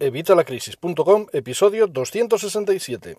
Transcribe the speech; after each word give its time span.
Evitalacrisis.com, 0.00 1.26
episodio 1.32 1.86
267. 1.86 3.16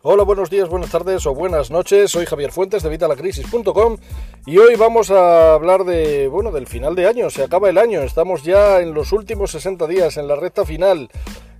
Hola, 0.00 0.22
buenos 0.22 0.48
días, 0.48 0.70
buenas 0.70 0.90
tardes 0.90 1.26
o 1.26 1.34
buenas 1.34 1.70
noches. 1.70 2.10
Soy 2.10 2.24
Javier 2.24 2.52
Fuentes 2.52 2.82
de 2.82 2.88
Vitalacrisis.com 2.88 3.98
y 4.46 4.56
hoy 4.56 4.76
vamos 4.76 5.10
a 5.10 5.52
hablar 5.52 5.84
de, 5.84 6.28
bueno, 6.28 6.50
del 6.50 6.66
final 6.66 6.94
de 6.94 7.06
año. 7.06 7.28
Se 7.28 7.44
acaba 7.44 7.68
el 7.68 7.76
año, 7.76 8.00
estamos 8.00 8.44
ya 8.44 8.80
en 8.80 8.94
los 8.94 9.12
últimos 9.12 9.50
60 9.50 9.86
días, 9.88 10.16
en 10.16 10.26
la 10.26 10.36
recta 10.36 10.64
final. 10.64 11.10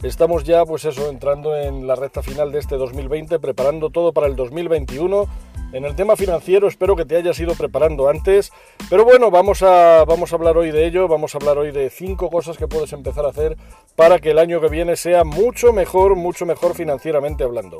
Estamos 0.02 0.45
ya, 0.45 0.64
pues 0.64 0.87
eso, 0.87 1.11
entrando 1.11 1.55
en 1.55 1.87
la 1.87 1.96
recta 1.96 2.23
final 2.23 2.50
de 2.50 2.61
este 2.61 2.77
2020, 2.77 3.39
preparando 3.39 3.91
todo 3.91 4.14
para 4.14 4.27
el 4.27 4.37
2021 4.37 5.29
en 5.73 5.84
el 5.84 5.95
tema 5.95 6.16
financiero 6.16 6.68
espero 6.68 6.96
que 6.96 7.05
te 7.05 7.16
hayas 7.16 7.39
ido 7.39 7.55
preparando 7.55 8.09
antes, 8.09 8.52
pero 8.89 9.05
bueno, 9.05 9.30
vamos 9.30 9.62
a, 9.62 10.05
vamos 10.05 10.33
a 10.33 10.37
hablar 10.37 10.56
hoy 10.56 10.70
de 10.70 10.87
ello, 10.87 11.09
vamos 11.09 11.34
a 11.34 11.38
hablar 11.38 11.59
hoy 11.59 11.70
de 11.70 11.91
cinco 11.91 12.30
cosas 12.30 12.56
que 12.56 12.69
puedes 12.69 12.93
empezar 12.93 13.24
a 13.24 13.30
hacer 13.30 13.56
para 13.96 14.19
que 14.19 14.30
el 14.30 14.38
año 14.38 14.60
que 14.60 14.69
viene 14.69 14.96
sea 14.96 15.24
mucho 15.24 15.73
mejor, 15.73 16.16
mucho 16.16 16.46
mejor 16.46 16.74
financieramente 16.74 17.45
hablando. 17.45 17.79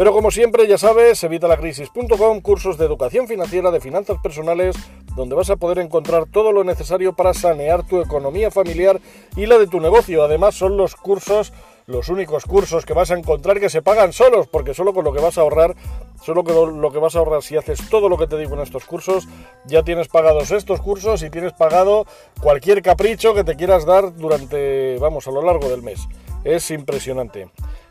Pero 0.00 0.14
como 0.14 0.30
siempre, 0.30 0.66
ya 0.66 0.78
sabes, 0.78 1.22
evitalacrisis.com, 1.24 2.40
cursos 2.40 2.78
de 2.78 2.86
educación 2.86 3.28
financiera, 3.28 3.70
de 3.70 3.80
finanzas 3.80 4.16
personales, 4.22 4.74
donde 5.14 5.34
vas 5.34 5.50
a 5.50 5.56
poder 5.56 5.78
encontrar 5.78 6.24
todo 6.24 6.52
lo 6.52 6.64
necesario 6.64 7.12
para 7.12 7.34
sanear 7.34 7.86
tu 7.86 8.00
economía 8.00 8.50
familiar 8.50 8.98
y 9.36 9.44
la 9.44 9.58
de 9.58 9.66
tu 9.66 9.78
negocio. 9.78 10.24
Además, 10.24 10.54
son 10.54 10.78
los 10.78 10.96
cursos 10.96 11.52
los 11.90 12.08
únicos 12.08 12.44
cursos 12.44 12.86
que 12.86 12.94
vas 12.94 13.10
a 13.10 13.18
encontrar 13.18 13.60
que 13.60 13.68
se 13.68 13.82
pagan 13.82 14.12
solos, 14.12 14.46
porque 14.46 14.74
solo 14.74 14.94
con 14.94 15.04
lo 15.04 15.12
que 15.12 15.20
vas 15.20 15.36
a 15.38 15.42
ahorrar, 15.42 15.74
solo 16.22 16.44
con 16.44 16.80
lo 16.80 16.92
que 16.92 16.98
vas 16.98 17.16
a 17.16 17.18
ahorrar 17.18 17.42
si 17.42 17.56
haces 17.56 17.88
todo 17.90 18.08
lo 18.08 18.16
que 18.16 18.26
te 18.26 18.38
digo 18.38 18.54
en 18.54 18.60
estos 18.60 18.84
cursos, 18.84 19.28
ya 19.66 19.82
tienes 19.82 20.08
pagados 20.08 20.50
estos 20.52 20.80
cursos 20.80 21.22
y 21.22 21.30
tienes 21.30 21.52
pagado 21.52 22.06
cualquier 22.40 22.82
capricho 22.82 23.34
que 23.34 23.44
te 23.44 23.56
quieras 23.56 23.84
dar 23.84 24.14
durante, 24.16 24.98
vamos, 24.98 25.26
a 25.26 25.32
lo 25.32 25.42
largo 25.42 25.68
del 25.68 25.82
mes. 25.82 26.00
Es 26.44 26.70
impresionante. 26.70 27.50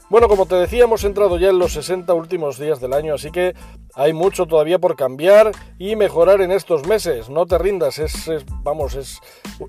Bueno, 0.10 0.28
como 0.28 0.48
te 0.48 0.56
decía, 0.56 0.86
hemos 0.86 1.04
entrado 1.04 1.38
ya 1.38 1.50
en 1.50 1.60
los 1.60 1.74
60 1.74 2.12
últimos 2.16 2.58
días 2.58 2.82
del 2.82 2.94
año, 2.94 3.14
así 3.14 3.30
que 3.30 3.54
hay 3.94 4.12
mucho 4.12 4.48
todavía 4.48 4.80
por 4.80 4.96
cambiar 4.96 5.52
y 5.78 5.96
mejorar 5.96 6.42
en 6.42 6.52
estos 6.52 6.88
meses. 6.88 7.30
No 7.30 7.46
te 7.46 7.60
rindas, 7.60 8.00
es, 8.00 8.28
vamos, 8.64 8.96
es 8.96 9.20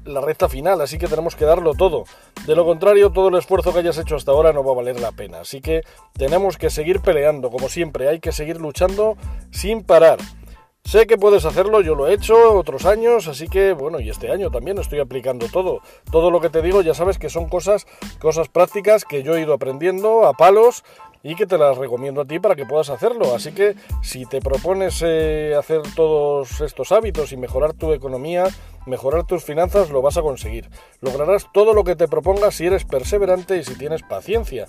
la 0.07 0.23
recta 0.23 0.49
final, 0.49 0.81
así 0.81 0.97
que 0.97 1.09
tenemos 1.09 1.37
que 1.37 1.45
darlo 1.45 1.75
todo. 1.75 2.05
De 2.47 2.57
lo 2.57 2.65
contrario, 2.65 3.11
todo 3.11 3.29
el 3.29 3.35
esfuerzo 3.35 3.75
que 3.75 3.81
hayas 3.81 3.99
hecho 3.99 4.17
hasta 4.17 4.33
ahora 4.33 4.55
no 4.55 4.65
va 4.65 4.73
a 4.73 4.77
valer 4.77 4.99
la 4.99 5.13
pena. 5.13 5.41
Así 5.41 5.61
que 5.61 5.83
tenemos 6.15 6.57
que 6.57 6.71
seguir 6.71 7.01
peleando, 7.01 7.51
como 7.51 7.69
siempre, 7.69 8.09
hay 8.09 8.19
que 8.19 8.33
seguir 8.33 8.59
luchando 8.59 9.19
sin 9.51 9.85
parar. 9.85 10.21
Sé 10.85 11.07
que 11.07 11.17
puedes 11.17 11.45
hacerlo, 11.45 11.83
yo 11.83 11.95
lo 11.95 12.09
he 12.09 12.15
hecho 12.15 12.55
otros 12.55 12.85
años, 12.85 13.29
así 13.29 13.47
que 13.47 13.73
bueno, 13.73 14.01
y 14.01 14.11
este 14.11 14.33
año 14.33 14.51
también 14.51 14.77
estoy 14.79 14.99
aplicando 14.99 15.47
todo. 15.47 15.83
Todo 16.11 16.33
lo 16.33 16.41
que 16.41 16.51
te 16.51 16.63
digo 16.63 16.83
ya 16.83 16.95
sabes 16.95 17.19
que 17.19 17.31
son 17.31 17.49
cosas, 17.49 17.87
cosas 18.19 18.49
prácticas 18.49 19.05
que 19.05 19.23
yo 19.23 19.37
he 19.37 19.43
ido 19.43 19.55
aprendiendo 19.55 20.27
a 20.27 20.33
palos 20.33 20.83
y 21.23 21.35
que 21.37 21.47
te 21.47 21.59
las 21.59 21.77
recomiendo 21.79 22.23
a 22.23 22.25
ti 22.25 22.41
para 22.41 22.57
que 22.57 22.67
puedas 22.67 22.91
hacerlo. 22.91 23.35
Así 23.35 23.53
que 23.53 23.77
si 24.03 24.27
te 24.27 24.41
propones 24.41 25.03
eh, 25.07 25.55
hacer 25.57 25.83
todos 25.95 26.61
estos 26.61 26.93
hábitos 26.93 27.33
y 27.33 27.37
mejorar 27.37 27.75
tu 27.75 27.93
economía, 27.93 28.49
mejorar 28.87 29.25
tus 29.25 29.45
finanzas, 29.45 29.91
lo 29.91 30.03
vas 30.03 30.17
a 30.17 30.23
conseguir. 30.23 30.71
Lograrás 31.01 31.47
todo 31.53 31.75
lo 31.75 31.85
que 31.85 31.95
te 31.95 32.09
propongas 32.09 32.57
si 32.57 32.67
eres 32.67 32.85
perseverante 32.85 33.59
y 33.59 33.65
si 33.65 33.77
tienes 33.77 34.03
paciencia, 34.03 34.67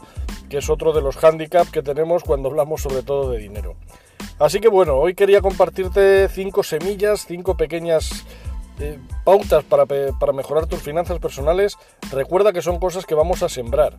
que 0.49 0.57
es 0.57 0.69
otro 0.69 0.93
de 0.93 1.01
los 1.01 1.17
hándicaps 1.17 1.71
que 1.71 1.81
tenemos 1.81 2.23
cuando 2.23 2.49
hablamos 2.49 2.81
sobre 2.81 3.01
todo 3.01 3.31
de 3.31 3.39
dinero. 3.39 3.75
Así 4.42 4.59
que 4.59 4.70
bueno, 4.70 4.95
hoy 4.95 5.14
quería 5.14 5.39
compartirte 5.39 6.28
cinco 6.28 6.64
semillas, 6.64 7.28
cinco 7.28 7.56
pequeñas 7.56 8.25
eh, 8.80 8.97
pautas 9.23 9.64
para, 9.64 9.86
mejorar 10.34 10.66
tus 10.66 10.80
finanzas 10.81 11.20
personales. 11.20 11.78
Recuerda 12.11 12.52
que 12.52 12.64
son 12.64 12.80
cosas 12.80 13.06
que 13.06 13.14
vamos 13.14 13.44
a 13.44 13.50
sembrar. 13.50 13.95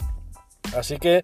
Así 0.77 0.97
que 0.97 1.23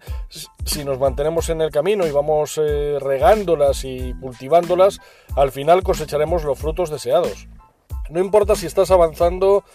si 0.63 0.85
nos 0.85 0.99
mantenemos 0.99 1.49
en 1.49 1.59
el 1.59 1.69
camino 1.69 2.07
y 2.07 2.11
vamos 2.11 2.57
eh, 2.63 2.97
regándolas 3.01 3.83
y 3.83 4.13
cultivándolas, 4.21 5.01
al 5.35 5.51
final 5.51 5.83
cosecharemos 5.83 6.45
los 6.45 6.57
frutos 6.57 6.89
deseados. 6.89 7.49
No 8.09 8.21
importa 8.21 8.55
si 8.55 8.67
estás 8.67 8.89
avanzando 8.89 9.65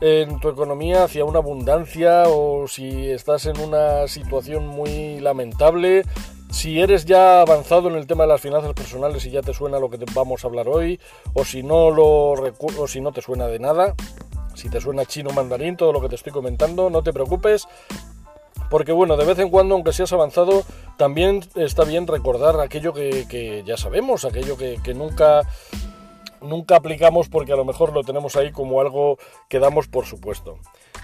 en 0.00 0.40
tu 0.40 0.48
economía 0.48 1.04
hacia 1.04 1.24
una 1.24 1.38
abundancia 1.38 2.24
o 2.26 2.66
si 2.66 3.10
estás 3.10 3.46
en 3.46 3.60
una 3.60 4.08
situación 4.08 4.66
muy 4.66 5.20
lamentable 5.20 6.02
si 6.50 6.80
eres 6.80 7.04
ya 7.04 7.40
avanzado 7.40 7.88
en 7.88 7.96
el 7.96 8.06
tema 8.06 8.24
de 8.24 8.28
las 8.28 8.40
finanzas 8.40 8.72
personales 8.72 9.24
y 9.26 9.30
ya 9.30 9.42
te 9.42 9.52
suena 9.52 9.78
lo 9.78 9.90
que 9.90 9.98
vamos 10.14 10.44
a 10.44 10.48
hablar 10.48 10.68
hoy, 10.68 10.98
o 11.34 11.44
si 11.44 11.62
no 11.62 11.90
lo 11.90 12.32
o 12.32 12.88
si 12.88 13.00
no 13.00 13.12
te 13.12 13.22
suena 13.22 13.46
de 13.46 13.58
nada, 13.58 13.94
si 14.54 14.68
te 14.68 14.80
suena 14.80 15.04
chino 15.04 15.30
mandarín 15.30 15.76
todo 15.76 15.92
lo 15.92 16.00
que 16.00 16.08
te 16.08 16.16
estoy 16.16 16.32
comentando, 16.32 16.90
no 16.90 17.02
te 17.02 17.12
preocupes, 17.12 17.68
porque 18.70 18.92
bueno, 18.92 19.16
de 19.16 19.24
vez 19.24 19.38
en 19.38 19.50
cuando, 19.50 19.74
aunque 19.74 19.92
seas 19.92 20.12
avanzado, 20.12 20.64
también 20.96 21.40
está 21.54 21.84
bien 21.84 22.06
recordar 22.06 22.60
aquello 22.60 22.92
que, 22.92 23.62
ya 23.64 23.76
sabemos, 23.76 24.24
aquello 24.24 24.56
que, 24.56 24.78
que, 24.82 24.94
nunca, 24.94 25.42
nunca 26.42 26.76
aplicamos 26.76 27.28
porque 27.28 27.52
a 27.52 27.56
lo 27.56 27.64
mejor 27.64 27.92
lo 27.92 28.02
tenemos 28.02 28.36
ahí 28.36 28.52
como 28.52 28.80
algo 28.80 29.18
que 29.48 29.58
damos 29.58 29.88
por 29.88 30.06
supuesto. 30.06 30.58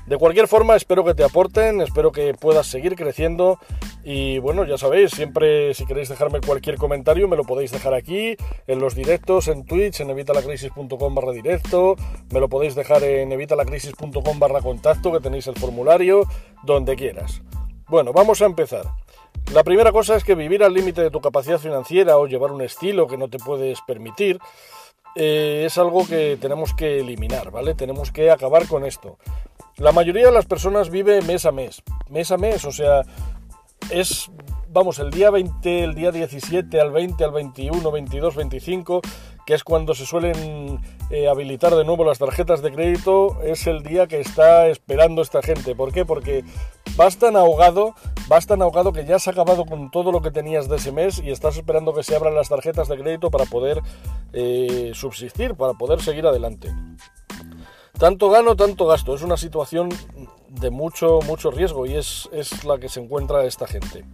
De 0.06 0.18
cualquier 0.18 0.48
forma, 0.48 0.76
espero 0.76 1.02
que 1.02 1.14
te 1.14 1.24
aporten, 1.24 1.80
espero 1.80 2.12
que 2.12 2.34
puedas 2.34 2.66
seguir 2.66 2.94
creciendo 2.94 3.58
y 4.02 4.38
bueno, 4.38 4.64
ya 4.66 4.76
sabéis, 4.76 5.12
siempre 5.12 5.72
si 5.72 5.86
queréis 5.86 6.10
dejarme 6.10 6.40
cualquier 6.40 6.76
comentario 6.76 7.26
me 7.26 7.36
lo 7.36 7.44
podéis 7.44 7.70
dejar 7.70 7.94
aquí, 7.94 8.36
en 8.66 8.80
los 8.80 8.94
directos, 8.94 9.48
en 9.48 9.64
Twitch, 9.64 10.00
en 10.00 10.10
evitalacrisis.com 10.10 11.14
barra 11.14 11.32
directo, 11.32 11.96
me 12.30 12.40
lo 12.40 12.50
podéis 12.50 12.74
dejar 12.74 13.02
en 13.02 13.32
evitalacrisis.com 13.32 14.38
barra 14.38 14.60
contacto, 14.60 15.10
que 15.10 15.20
tenéis 15.20 15.46
el 15.46 15.56
formulario, 15.56 16.24
donde 16.64 16.96
quieras. 16.96 17.40
Bueno, 17.88 18.12
vamos 18.12 18.42
a 18.42 18.46
empezar. 18.46 18.84
La 19.52 19.64
primera 19.64 19.92
cosa 19.92 20.16
es 20.16 20.24
que 20.24 20.34
vivir 20.34 20.62
al 20.64 20.74
límite 20.74 21.02
de 21.02 21.10
tu 21.10 21.20
capacidad 21.20 21.58
financiera 21.58 22.18
o 22.18 22.26
llevar 22.26 22.50
un 22.50 22.62
estilo 22.62 23.06
que 23.06 23.16
no 23.16 23.28
te 23.28 23.38
puedes 23.38 23.80
permitir 23.86 24.38
eh, 25.16 25.64
es 25.66 25.78
algo 25.78 26.06
que 26.06 26.36
tenemos 26.40 26.74
que 26.74 26.98
eliminar, 27.00 27.50
¿vale? 27.50 27.74
Tenemos 27.74 28.10
que 28.10 28.30
acabar 28.30 28.66
con 28.66 28.84
esto. 28.84 29.18
La 29.76 29.90
mayoría 29.90 30.26
de 30.26 30.32
las 30.32 30.46
personas 30.46 30.88
vive 30.88 31.20
mes 31.22 31.46
a 31.46 31.52
mes, 31.52 31.82
mes 32.08 32.30
a 32.30 32.36
mes, 32.36 32.64
o 32.64 32.70
sea, 32.70 33.02
es, 33.90 34.30
vamos, 34.68 35.00
el 35.00 35.10
día 35.10 35.30
20, 35.30 35.82
el 35.82 35.94
día 35.96 36.12
17, 36.12 36.80
al 36.80 36.92
20, 36.92 37.24
al 37.24 37.32
21, 37.32 37.90
22, 37.90 38.36
25, 38.36 39.00
que 39.44 39.54
es 39.54 39.64
cuando 39.64 39.94
se 39.94 40.06
suelen 40.06 40.78
eh, 41.10 41.26
habilitar 41.28 41.74
de 41.74 41.84
nuevo 41.84 42.04
las 42.04 42.20
tarjetas 42.20 42.62
de 42.62 42.72
crédito, 42.72 43.42
es 43.42 43.66
el 43.66 43.82
día 43.82 44.06
que 44.06 44.20
está 44.20 44.68
esperando 44.68 45.22
esta 45.22 45.42
gente. 45.42 45.74
¿Por 45.74 45.92
qué? 45.92 46.04
Porque 46.04 46.44
vas 46.96 47.18
tan 47.18 47.34
ahogado, 47.34 47.96
vas 48.28 48.46
tan 48.46 48.62
ahogado 48.62 48.92
que 48.92 49.04
ya 49.04 49.16
has 49.16 49.26
acabado 49.26 49.66
con 49.66 49.90
todo 49.90 50.12
lo 50.12 50.22
que 50.22 50.30
tenías 50.30 50.68
de 50.68 50.76
ese 50.76 50.92
mes 50.92 51.18
y 51.18 51.32
estás 51.32 51.56
esperando 51.56 51.92
que 51.92 52.04
se 52.04 52.14
abran 52.14 52.36
las 52.36 52.48
tarjetas 52.48 52.86
de 52.86 52.96
crédito 52.96 53.32
para 53.32 53.44
poder 53.44 53.82
eh, 54.32 54.92
subsistir, 54.94 55.56
para 55.56 55.74
poder 55.74 56.00
seguir 56.00 56.26
adelante. 56.26 56.72
Tanto 57.98 58.28
gano, 58.28 58.56
tanto 58.56 58.86
gasto. 58.86 59.14
Es 59.14 59.22
una 59.22 59.36
situación 59.36 59.88
de 60.48 60.70
mucho, 60.70 61.20
mucho 61.26 61.50
riesgo 61.50 61.86
y 61.86 61.94
es, 61.94 62.28
es 62.32 62.64
la 62.64 62.78
que 62.78 62.88
se 62.88 63.00
encuentra 63.00 63.44
esta 63.44 63.66
gente. 63.66 64.04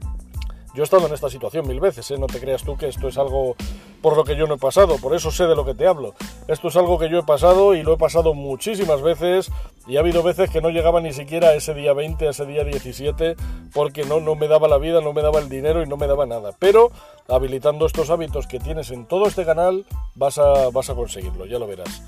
Yo 0.72 0.82
he 0.82 0.84
estado 0.84 1.08
en 1.08 1.14
esta 1.14 1.28
situación 1.28 1.66
mil 1.66 1.80
veces, 1.80 2.08
¿eh? 2.12 2.18
no 2.18 2.28
te 2.28 2.38
creas 2.38 2.62
tú 2.62 2.76
que 2.76 2.86
esto 2.86 3.08
es 3.08 3.18
algo 3.18 3.56
por 4.00 4.16
lo 4.16 4.22
que 4.22 4.36
yo 4.36 4.46
no 4.46 4.54
he 4.54 4.58
pasado, 4.58 4.98
por 4.98 5.16
eso 5.16 5.32
sé 5.32 5.46
de 5.46 5.56
lo 5.56 5.64
que 5.64 5.74
te 5.74 5.86
hablo. 5.88 6.14
Esto 6.46 6.68
es 6.68 6.76
algo 6.76 6.96
que 6.96 7.08
yo 7.10 7.18
he 7.18 7.22
pasado 7.24 7.74
y 7.74 7.82
lo 7.82 7.94
he 7.94 7.96
pasado 7.96 8.34
muchísimas 8.34 9.02
veces 9.02 9.50
y 9.88 9.96
ha 9.96 10.00
habido 10.00 10.22
veces 10.22 10.48
que 10.48 10.60
no 10.60 10.70
llegaba 10.70 11.00
ni 11.00 11.12
siquiera 11.12 11.48
a 11.48 11.54
ese 11.54 11.74
día 11.74 11.92
20, 11.92 12.24
a 12.28 12.30
ese 12.30 12.46
día 12.46 12.62
17, 12.62 13.34
porque 13.74 14.04
no, 14.04 14.20
no 14.20 14.36
me 14.36 14.46
daba 14.46 14.68
la 14.68 14.78
vida, 14.78 15.00
no 15.00 15.12
me 15.12 15.22
daba 15.22 15.40
el 15.40 15.48
dinero 15.48 15.82
y 15.82 15.88
no 15.88 15.96
me 15.96 16.06
daba 16.06 16.24
nada. 16.24 16.52
Pero 16.60 16.92
habilitando 17.28 17.84
estos 17.84 18.08
hábitos 18.08 18.46
que 18.46 18.60
tienes 18.60 18.92
en 18.92 19.06
todo 19.06 19.26
este 19.26 19.44
canal, 19.44 19.84
vas 20.14 20.38
a, 20.38 20.70
vas 20.70 20.88
a 20.88 20.94
conseguirlo, 20.94 21.46
ya 21.46 21.58
lo 21.58 21.66
verás. 21.66 22.00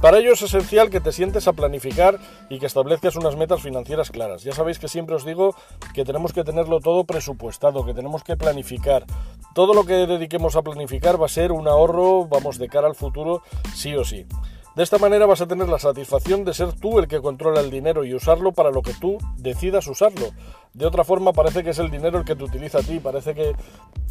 Para 0.00 0.18
ello 0.18 0.32
es 0.32 0.42
esencial 0.42 0.90
que 0.90 1.00
te 1.00 1.12
sientes 1.12 1.48
a 1.48 1.52
planificar 1.52 2.18
y 2.50 2.58
que 2.58 2.66
establezcas 2.66 3.16
unas 3.16 3.36
metas 3.36 3.62
financieras 3.62 4.10
claras. 4.10 4.42
Ya 4.42 4.52
sabéis 4.52 4.78
que 4.78 4.88
siempre 4.88 5.14
os 5.14 5.24
digo 5.24 5.54
que 5.94 6.04
tenemos 6.04 6.32
que 6.32 6.44
tenerlo 6.44 6.80
todo 6.80 7.04
presupuestado, 7.04 7.86
que 7.86 7.94
tenemos 7.94 8.22
que 8.22 8.36
planificar. 8.36 9.06
Todo 9.54 9.72
lo 9.72 9.84
que 9.84 9.94
dediquemos 10.06 10.56
a 10.56 10.62
planificar 10.62 11.20
va 11.20 11.26
a 11.26 11.30
ser 11.30 11.52
un 11.52 11.68
ahorro, 11.68 12.26
vamos, 12.26 12.58
de 12.58 12.68
cara 12.68 12.86
al 12.86 12.94
futuro, 12.94 13.42
sí 13.74 13.94
o 13.94 14.04
sí. 14.04 14.26
De 14.76 14.82
esta 14.82 14.98
manera 14.98 15.24
vas 15.24 15.40
a 15.40 15.46
tener 15.46 15.68
la 15.68 15.78
satisfacción 15.78 16.44
de 16.44 16.52
ser 16.52 16.72
tú 16.72 16.98
el 16.98 17.06
que 17.06 17.22
controla 17.22 17.60
el 17.60 17.70
dinero 17.70 18.04
y 18.04 18.12
usarlo 18.12 18.52
para 18.52 18.72
lo 18.72 18.82
que 18.82 18.92
tú 18.92 19.18
decidas 19.36 19.86
usarlo. 19.86 20.26
De 20.72 20.84
otra 20.84 21.04
forma 21.04 21.32
parece 21.32 21.62
que 21.62 21.70
es 21.70 21.78
el 21.78 21.92
dinero 21.92 22.18
el 22.18 22.24
que 22.24 22.34
te 22.34 22.42
utiliza 22.42 22.78
a 22.78 22.82
ti, 22.82 22.98
parece 22.98 23.34
que, 23.34 23.54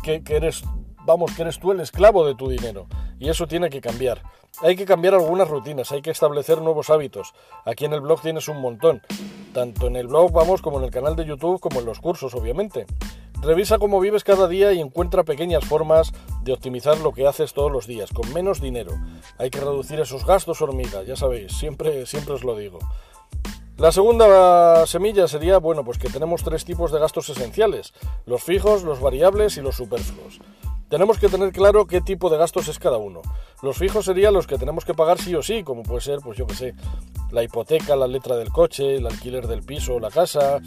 que, 0.01 0.23
que 0.23 0.35
eres 0.37 0.63
vamos, 1.05 1.31
que 1.35 1.41
eres 1.43 1.59
tú 1.59 1.71
el 1.71 1.79
esclavo 1.79 2.25
de 2.25 2.35
tu 2.35 2.49
dinero. 2.49 2.87
Y 3.19 3.29
eso 3.29 3.47
tiene 3.47 3.69
que 3.69 3.81
cambiar. 3.81 4.21
Hay 4.61 4.75
que 4.75 4.85
cambiar 4.85 5.15
algunas 5.15 5.47
rutinas, 5.47 5.91
hay 5.91 6.01
que 6.01 6.11
establecer 6.11 6.61
nuevos 6.61 6.89
hábitos. 6.89 7.33
Aquí 7.65 7.85
en 7.85 7.93
el 7.93 8.01
blog 8.01 8.21
tienes 8.21 8.47
un 8.47 8.61
montón. 8.61 9.01
Tanto 9.53 9.87
en 9.87 9.95
el 9.95 10.07
blog, 10.07 10.31
vamos, 10.31 10.61
como 10.61 10.77
en 10.77 10.85
el 10.85 10.91
canal 10.91 11.15
de 11.15 11.25
YouTube, 11.25 11.59
como 11.59 11.79
en 11.79 11.85
los 11.85 11.99
cursos, 11.99 12.35
obviamente. 12.35 12.85
Revisa 13.41 13.77
cómo 13.77 13.99
vives 13.99 14.23
cada 14.23 14.47
día 14.47 14.71
y 14.71 14.79
encuentra 14.79 15.23
pequeñas 15.23 15.65
formas 15.65 16.13
de 16.43 16.53
optimizar 16.53 16.97
lo 16.99 17.11
que 17.11 17.27
haces 17.27 17.53
todos 17.53 17.71
los 17.71 17.87
días, 17.87 18.11
con 18.11 18.31
menos 18.31 18.61
dinero. 18.61 18.93
Hay 19.37 19.49
que 19.49 19.59
reducir 19.59 19.99
esos 19.99 20.25
gastos 20.25 20.61
hormiga, 20.61 21.03
ya 21.03 21.17
sabéis, 21.17 21.51
siempre, 21.51 22.05
siempre 22.05 22.35
os 22.35 22.45
lo 22.45 22.55
digo. 22.55 22.79
La 23.77 23.91
segunda 23.91 24.85
semilla 24.85 25.27
sería, 25.27 25.57
bueno, 25.57 25.83
pues 25.83 25.97
que 25.97 26.07
tenemos 26.07 26.43
tres 26.43 26.63
tipos 26.63 26.91
de 26.91 26.99
gastos 26.99 27.27
esenciales, 27.29 27.93
los 28.25 28.43
fijos, 28.43 28.83
los 28.83 29.01
variables 29.01 29.57
y 29.57 29.61
los 29.61 29.75
superfluos. 29.75 30.39
Tenemos 30.89 31.17
que 31.17 31.29
tener 31.29 31.51
claro 31.51 31.87
qué 31.87 32.01
tipo 32.01 32.29
de 32.29 32.37
gastos 32.37 32.67
es 32.67 32.79
cada 32.79 32.97
uno. 32.97 33.21
Los 33.61 33.77
fijos 33.77 34.05
serían 34.05 34.33
los 34.33 34.47
que 34.47 34.57
tenemos 34.57 34.85
que 34.85 34.93
pagar 34.93 35.19
sí 35.19 35.33
o 35.35 35.41
sí, 35.41 35.63
como 35.63 35.83
puede 35.83 36.01
ser, 36.01 36.19
pues 36.19 36.37
yo 36.37 36.45
qué 36.45 36.55
sé, 36.55 36.73
la 37.31 37.43
hipoteca, 37.43 37.95
la 37.95 38.07
letra 38.07 38.35
del 38.35 38.49
coche, 38.49 38.97
el 38.97 39.07
alquiler 39.07 39.47
del 39.47 39.63
piso, 39.63 39.99
la 39.99 40.11
casa, 40.11 40.61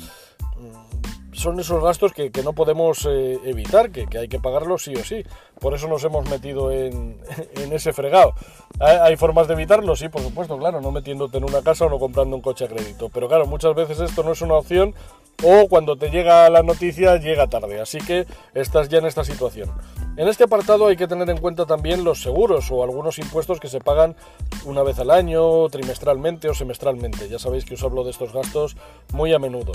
son 1.37 1.61
esos 1.61 1.83
gastos 1.83 2.13
que, 2.13 2.31
no 2.43 2.55
podemos 2.55 3.07
eh, 3.07 3.39
evitar, 3.45 3.91
que, 3.91 4.07
hay 4.19 4.27
que 4.27 4.41
pagarlos 4.41 4.85
sí 4.85 4.95
o 4.95 5.05
sí. 5.05 5.23
Por 5.61 5.75
eso 5.75 5.87
nos 5.87 6.03
hemos 6.05 6.29
metido 6.29 6.73
en, 6.73 7.21
ese 7.73 7.93
fregado. 7.93 8.33
¿Hay, 8.81 9.17
formas 9.17 9.47
de 9.47 9.55
evitarlo? 9.55 9.95
Sí, 9.97 10.09
por 10.09 10.23
supuesto, 10.23 10.57
claro, 10.57 10.81
no 10.81 10.91
metiéndote 10.91 11.37
en 11.37 11.45
una 11.45 11.63
casa 11.63 11.85
o 11.85 11.91
no 11.91 11.99
comprando 11.99 12.37
un 12.37 12.43
coche 12.43 12.65
a 12.65 12.69
crédito. 12.69 13.11
Pero 13.11 13.29
claro, 13.29 13.47
muchas 13.47 13.75
veces 13.75 14.01
esto 14.01 14.23
no 14.23 14.33
es 14.33 14.41
una 14.41 14.55
opción 14.55 14.95
o 15.43 15.69
cuando 15.69 15.97
te 15.97 16.11
llega 16.11 16.49
la 16.51 16.63
noticia 16.63 17.17
llega 17.17 17.47
tarde. 17.47 17.81
Así 17.81 17.99
que 17.99 18.27
estás 18.55 18.89
ya 18.89 18.99
en 18.99 19.07
esta 19.07 19.25
situación. 19.25 19.71
En 20.17 20.29
este 20.29 20.45
apartado 20.45 20.87
hay 20.87 20.97
que 20.97 21.07
tener 21.07 21.29
en 21.29 21.39
cuenta 21.39 21.67
también 21.67 22.05
los 22.05 22.23
seguros 22.23 22.71
o 22.71 22.83
algunos 22.83 23.19
impuestos 23.19 23.61
que 23.61 23.69
se 23.69 23.81
pagan 23.81 24.17
una 24.65 24.83
vez 24.83 24.99
al 24.99 25.11
año, 25.11 25.69
trimestralmente 25.69 26.49
o 26.49 26.55
semestralmente. 26.55 27.29
Ya 27.29 27.39
sabéis 27.39 27.65
que 27.65 27.75
os 27.75 27.83
hablo 27.83 28.03
de 28.03 28.11
estos 28.11 28.33
gastos 28.33 28.77
muy 29.13 29.33
a 29.35 29.39
menudo. 29.39 29.73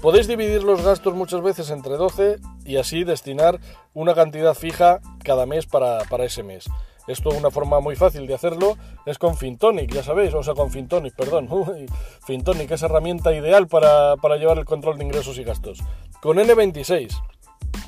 Podéis 0.00 0.26
dividir 0.26 0.62
los 0.62 0.82
gastos 0.82 1.14
muchas 1.14 1.42
veces 1.42 1.70
entre 1.70 1.96
12 1.96 2.38
y 2.64 2.78
así 2.78 3.04
destinar 3.04 3.60
una 3.92 4.14
cantidad 4.14 4.54
fija 4.54 5.00
cada 5.22 5.44
mes 5.44 5.66
para, 5.66 6.02
ese 6.24 6.42
mes. 6.42 6.70
Esto 7.10 7.30
una 7.30 7.50
forma 7.50 7.80
muy 7.80 7.96
fácil 7.96 8.26
de 8.26 8.34
hacerlo 8.34 8.76
es 9.04 9.18
con 9.18 9.36
Fintonic, 9.36 9.92
ya 9.92 10.02
sabéis, 10.02 10.32
o 10.34 10.42
sea, 10.42 10.54
con 10.54 10.70
Fintonic, 10.70 11.14
perdón. 11.14 11.48
Fintonic 12.26 12.70
es 12.70 12.82
herramienta 12.82 13.34
ideal 13.34 13.66
para, 13.66 14.16
para 14.16 14.36
llevar 14.36 14.58
el 14.58 14.64
control 14.64 14.98
de 14.98 15.04
ingresos 15.04 15.38
y 15.38 15.44
gastos. 15.44 15.80
Con 16.22 16.36
N26, 16.36 17.10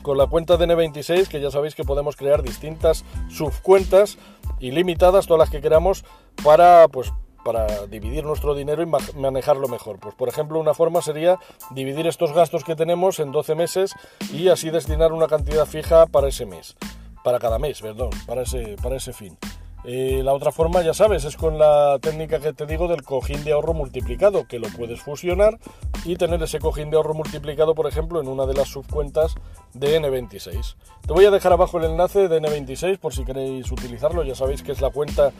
con 0.02 0.18
la 0.18 0.26
cuenta 0.26 0.56
de 0.56 0.66
N26, 0.66 1.28
que 1.28 1.40
ya 1.40 1.50
sabéis 1.50 1.74
que 1.74 1.84
podemos 1.84 2.16
crear 2.16 2.42
distintas 2.42 3.04
subcuentas 3.30 4.18
ilimitadas, 4.60 5.26
todas 5.26 5.40
las 5.40 5.50
que 5.50 5.60
queramos, 5.60 6.04
para 6.42 6.88
pues 6.88 7.12
para 7.44 7.86
dividir 7.86 8.24
nuestro 8.24 8.54
dinero 8.54 8.82
y 8.82 9.16
manejarlo 9.16 9.68
mejor. 9.68 9.98
Pues 9.98 10.14
por 10.14 10.28
ejemplo, 10.28 10.58
una 10.58 10.74
forma 10.74 11.02
sería 11.02 11.38
dividir 11.70 12.06
estos 12.06 12.32
gastos 12.32 12.64
que 12.64 12.76
tenemos 12.76 13.18
en 13.18 13.32
12 13.32 13.54
meses 13.54 13.94
y 14.32 14.48
así 14.48 14.70
destinar 14.70 15.12
una 15.12 15.26
cantidad 15.26 15.66
fija 15.66 16.06
para 16.06 16.28
ese 16.28 16.46
mes, 16.46 16.76
para 17.22 17.38
cada 17.38 17.58
mes, 17.58 17.80
perdón, 17.80 18.10
para 18.26 18.42
ese, 18.42 18.76
para 18.82 18.96
ese 18.96 19.12
fin. 19.12 19.36
Eh, 19.84 20.20
la 20.22 20.32
otra 20.32 20.52
forma, 20.52 20.80
ya 20.82 20.94
sabes, 20.94 21.24
es 21.24 21.36
con 21.36 21.58
la 21.58 21.98
técnica 22.00 22.38
que 22.38 22.52
te 22.52 22.66
digo 22.66 22.86
del 22.86 23.02
cojín 23.02 23.42
de 23.42 23.52
ahorro 23.52 23.74
multiplicado, 23.74 24.46
que 24.46 24.60
lo 24.60 24.68
puedes 24.68 25.00
fusionar 25.00 25.58
y 26.04 26.14
tener 26.14 26.40
ese 26.40 26.60
cojín 26.60 26.90
de 26.90 26.96
ahorro 26.96 27.14
multiplicado, 27.14 27.74
por 27.74 27.88
ejemplo, 27.88 28.20
en 28.20 28.28
una 28.28 28.46
de 28.46 28.54
las 28.54 28.68
subcuentas 28.68 29.34
de 29.74 30.00
N26. 30.00 30.76
Te 31.04 31.12
voy 31.12 31.24
a 31.24 31.32
dejar 31.32 31.52
abajo 31.52 31.78
el 31.78 31.84
enlace 31.84 32.28
de 32.28 32.40
N26 32.40 32.98
por 32.98 33.12
si 33.12 33.24
queréis 33.24 33.72
utilizarlo, 33.72 34.22
ya 34.22 34.36
sabéis 34.36 34.62
que 34.62 34.70
es 34.70 34.80
la 34.80 34.90
cuenta 34.90 35.32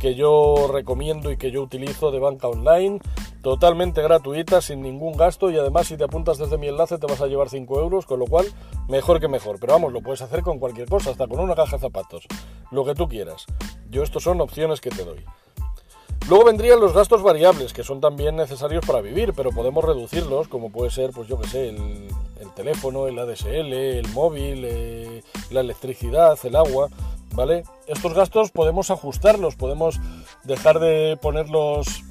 que 0.00 0.14
yo 0.14 0.70
recomiendo 0.72 1.30
y 1.30 1.36
que 1.36 1.50
yo 1.50 1.62
utilizo 1.62 2.10
de 2.10 2.20
banca 2.20 2.48
online, 2.48 3.00
totalmente 3.42 4.00
gratuita, 4.00 4.62
sin 4.62 4.80
ningún 4.80 5.14
gasto 5.14 5.50
y 5.50 5.58
además 5.58 5.88
si 5.88 5.98
te 5.98 6.04
apuntas 6.04 6.38
desde 6.38 6.56
mi 6.56 6.68
enlace 6.68 6.96
te 6.96 7.06
vas 7.06 7.20
a 7.20 7.26
llevar 7.26 7.50
5 7.50 7.80
euros, 7.80 8.06
con 8.06 8.18
lo 8.18 8.26
cual 8.26 8.46
mejor 8.90 9.20
que 9.20 9.28
mejor. 9.28 9.58
Pero 9.58 9.72
vamos, 9.74 9.92
lo 9.92 10.02
puedes 10.02 10.20
hacer 10.20 10.42
con 10.42 10.58
cualquier 10.58 10.88
cosa, 10.88 11.10
hasta 11.10 11.26
con 11.26 11.40
una 11.40 11.54
caja 11.54 11.76
de 11.76 11.80
zapatos, 11.80 12.26
lo 12.70 12.84
que 12.84 12.94
tú 12.94 13.08
quieras. 13.08 13.46
Yo 13.88 14.02
estos 14.02 14.24
son 14.24 14.40
opciones 14.40 14.80
que 14.80 14.90
te 14.90 15.04
doy. 15.04 15.24
Luego 16.28 16.44
vendrían 16.44 16.80
los 16.80 16.92
gastos 16.92 17.22
variables, 17.22 17.72
que 17.72 17.82
son 17.82 18.00
también 18.00 18.36
necesarios 18.36 18.84
para 18.86 19.00
vivir, 19.00 19.32
pero 19.34 19.50
podemos 19.50 19.82
reducirlos, 19.84 20.48
como 20.48 20.70
puede 20.70 20.90
ser, 20.90 21.10
pues 21.10 21.26
yo 21.28 21.40
que 21.40 21.48
sé, 21.48 21.70
el, 21.70 22.08
teléfono, 22.54 23.06
el 23.06 23.18
ADSL, 23.18 23.72
el 23.72 24.08
móvil, 24.08 24.64
eh, 24.64 25.22
la 25.50 25.60
electricidad, 25.60 26.38
el 26.44 26.56
agua. 26.56 26.88
¿vale? 27.34 27.64
Estos 27.86 28.12
gastos 28.14 28.50
podemos 28.50 28.90
ajustarlos, 28.90 29.56
podemos 29.56 30.00
dejar 30.44 30.78
de 30.78 31.16
poner 31.20 31.48
los 31.48 32.02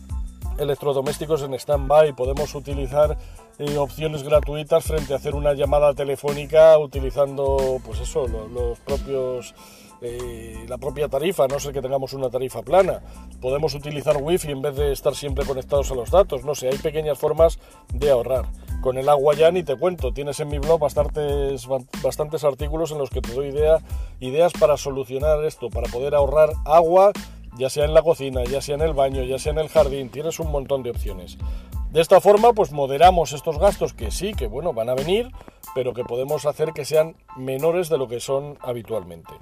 electrodomésticos 0.57 1.41
en 1.43 1.53
stand-by, 1.53 2.13
podemos 2.13 2.55
utilizar 2.55 3.17
eh, 3.59 3.77
opciones 3.77 4.23
gratuitas 4.23 4.85
frente 4.85 5.13
a 5.13 5.17
hacer 5.17 5.35
una 5.35 5.53
llamada 5.53 5.93
telefónica 5.93 6.77
utilizando, 6.77 7.79
pues 7.85 7.99
eso, 7.99 8.27
los, 8.27 8.79
propios... 8.79 9.53
Eh, 10.01 10.63
la 10.69 10.77
propia 10.77 11.09
tarifa, 11.09 11.45
no 11.49 11.59
sé 11.59 11.73
que 11.73 11.81
tengamos 11.81 12.13
una 12.13 12.29
tarifa 12.29 12.61
plana. 12.61 13.01
Podemos 13.41 13.73
utilizar 13.73 14.15
wifi 14.15 14.49
en 14.49 14.61
vez 14.61 14.77
de 14.77 14.93
estar 14.93 15.13
siempre 15.13 15.43
conectados 15.43 15.91
a 15.91 15.95
los 15.95 16.09
datos. 16.09 16.45
No 16.45 16.55
sé, 16.55 16.69
hay 16.69 16.77
pequeñas 16.77 17.19
formas 17.19 17.59
de 17.93 18.09
ahorrar. 18.09 18.45
Con 18.81 18.97
el 18.97 19.09
agua 19.09 19.35
ya 19.35 19.51
ni 19.51 19.61
te 19.61 19.75
cuento, 19.75 20.13
tienes 20.13 20.39
en 20.39 20.47
mi 20.47 20.57
blog 20.57 20.79
bastantes, 20.79 21.67
bastantes 22.01 22.45
artículos 22.45 22.91
en 22.91 22.99
los 22.99 23.09
que 23.09 23.19
te 23.19 23.33
doy 23.33 23.47
idea, 23.47 23.79
ideas 24.21 24.53
para 24.53 24.77
solucionar 24.77 25.43
esto, 25.43 25.69
para 25.69 25.91
poder 25.91 26.15
ahorrar 26.15 26.51
agua, 26.63 27.11
ya 27.57 27.69
sea 27.69 27.83
en 27.83 27.93
la 27.93 28.01
cocina, 28.01 28.45
ya 28.45 28.61
sea 28.61 28.75
en 28.75 28.81
el 28.81 28.93
baño, 28.93 29.21
ya 29.23 29.37
sea 29.37 29.51
en 29.51 29.59
el 29.59 29.67
jardín, 29.67 30.07
tienes 30.07 30.39
un 30.39 30.49
montón 30.49 30.81
de 30.81 30.91
opciones. 30.91 31.37
De 31.91 32.01
esta 32.01 32.21
forma, 32.21 32.53
pues 32.53 32.71
moderamos 32.71 33.33
estos 33.33 33.57
gastos 33.57 33.93
que 33.93 34.11
sí, 34.11 34.33
que 34.35 34.45
bueno, 34.45 34.73
van 34.73 34.89
a 34.89 34.93
venir, 34.93 35.31
pero 35.73 35.93
que 35.93 36.03
podemos 36.03 36.45
hacer 36.45 36.71
que 36.71 36.85
sean 36.85 37.15
menores 37.35 37.89
de 37.89 37.97
lo 37.97 38.07
que 38.07 38.19
son 38.19 38.59
habitualmente. 38.61 39.33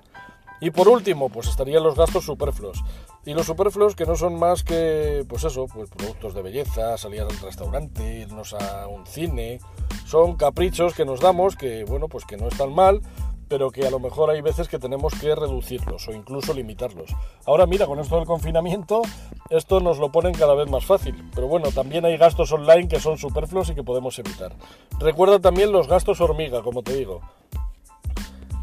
Y 0.61 0.71
por 0.71 0.88
último, 0.88 1.29
pues 1.29 1.47
estarían 1.47 1.83
los 1.83 1.95
gastos 1.95 2.23
superfluos. 2.23 2.83
Y 3.25 3.33
los 3.33 3.45
superfluos 3.45 3.95
que 3.95 4.05
no 4.05 4.15
son 4.15 4.39
más 4.39 4.63
que, 4.63 5.25
pues 5.27 5.44
eso, 5.44 5.67
pues 5.67 5.89
productos 5.89 6.33
de 6.33 6.41
belleza, 6.41 6.97
salir 6.97 7.21
al 7.21 7.38
restaurante, 7.38 8.19
irnos 8.21 8.53
a 8.53 8.88
un 8.88 9.05
cine. 9.05 9.59
Son 10.05 10.38
caprichos 10.38 10.94
que 10.94 11.03
nos 11.03 11.19
damos 11.19 11.57
que, 11.57 11.83
bueno, 11.83 12.07
pues 12.07 12.23
que 12.23 12.38
no 12.38 12.47
están 12.47 12.73
mal, 12.73 13.01
pero 13.47 13.71
que 13.71 13.85
a 13.88 13.91
lo 13.91 13.99
mejor 13.99 14.29
hay 14.29 14.41
veces 14.41 14.67
que 14.67 14.79
tenemos 14.79 15.13
que 15.19 15.35
reducirlos 15.35 16.07
o 16.07 16.13
incluso 16.13 16.53
limitarlos. 16.53 17.15
Ahora 17.45 17.65
mira, 17.65 17.85
con 17.85 17.99
esto 17.99 18.17
del 18.17 18.25
confinamiento, 18.25 19.01
esto 19.49 19.79
nos 19.79 19.97
lo 19.99 20.11
ponen 20.11 20.33
cada 20.33 20.55
vez 20.55 20.69
más 20.69 20.85
fácil. 20.85 21.29
Pero 21.33 21.47
bueno, 21.47 21.71
también 21.71 22.05
hay 22.05 22.17
gastos 22.17 22.51
online 22.51 22.88
que 22.88 22.99
son 22.99 23.17
superfluos 23.17 23.69
y 23.69 23.75
que 23.75 23.83
podemos 23.83 24.17
evitar. 24.19 24.53
Recuerda 24.99 25.39
también 25.39 25.71
los 25.71 25.88
gastos 25.88 26.21
hormiga, 26.21 26.61
como 26.61 26.83
te 26.83 26.95
digo. 26.95 27.21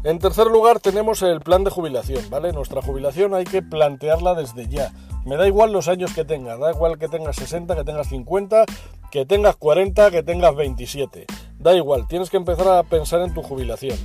En 0.03 0.19
tercer 0.19 0.45
lugar 0.45 0.79
tenemos 0.79 1.23
el 1.23 1.41
plan 1.41 1.63
de 1.63 1.71
jubilación, 1.71 2.29
¿vale? 2.29 2.53
Nuestra 2.53 2.79
jubilación 2.79 3.33
hay 3.33 3.43
que 3.43 3.63
plantearla 3.63 4.35
desde 4.35 4.67
ya. 4.67 4.93
Me 5.25 5.35
da 5.35 5.47
igual 5.47 5.71
los 5.71 5.87
años 5.87 6.13
que 6.13 6.23
tengas, 6.23 6.59
da 6.59 6.71
igual 6.71 6.99
que 6.99 7.07
tengas 7.07 7.35
60, 7.37 7.75
que 7.75 7.83
tengas 7.83 8.09
50, 8.09 8.65
que 9.09 9.25
tengas 9.25 9.55
40, 9.55 10.11
que 10.11 10.21
tengas 10.21 10.55
27. 10.55 11.25
Da 11.57 11.75
igual, 11.75 12.07
tienes 12.07 12.29
que 12.29 12.37
empezar 12.37 12.67
a 12.67 12.83
pensar 12.83 13.21
en 13.21 13.33
tu 13.33 13.41
jubilación. 13.41 13.97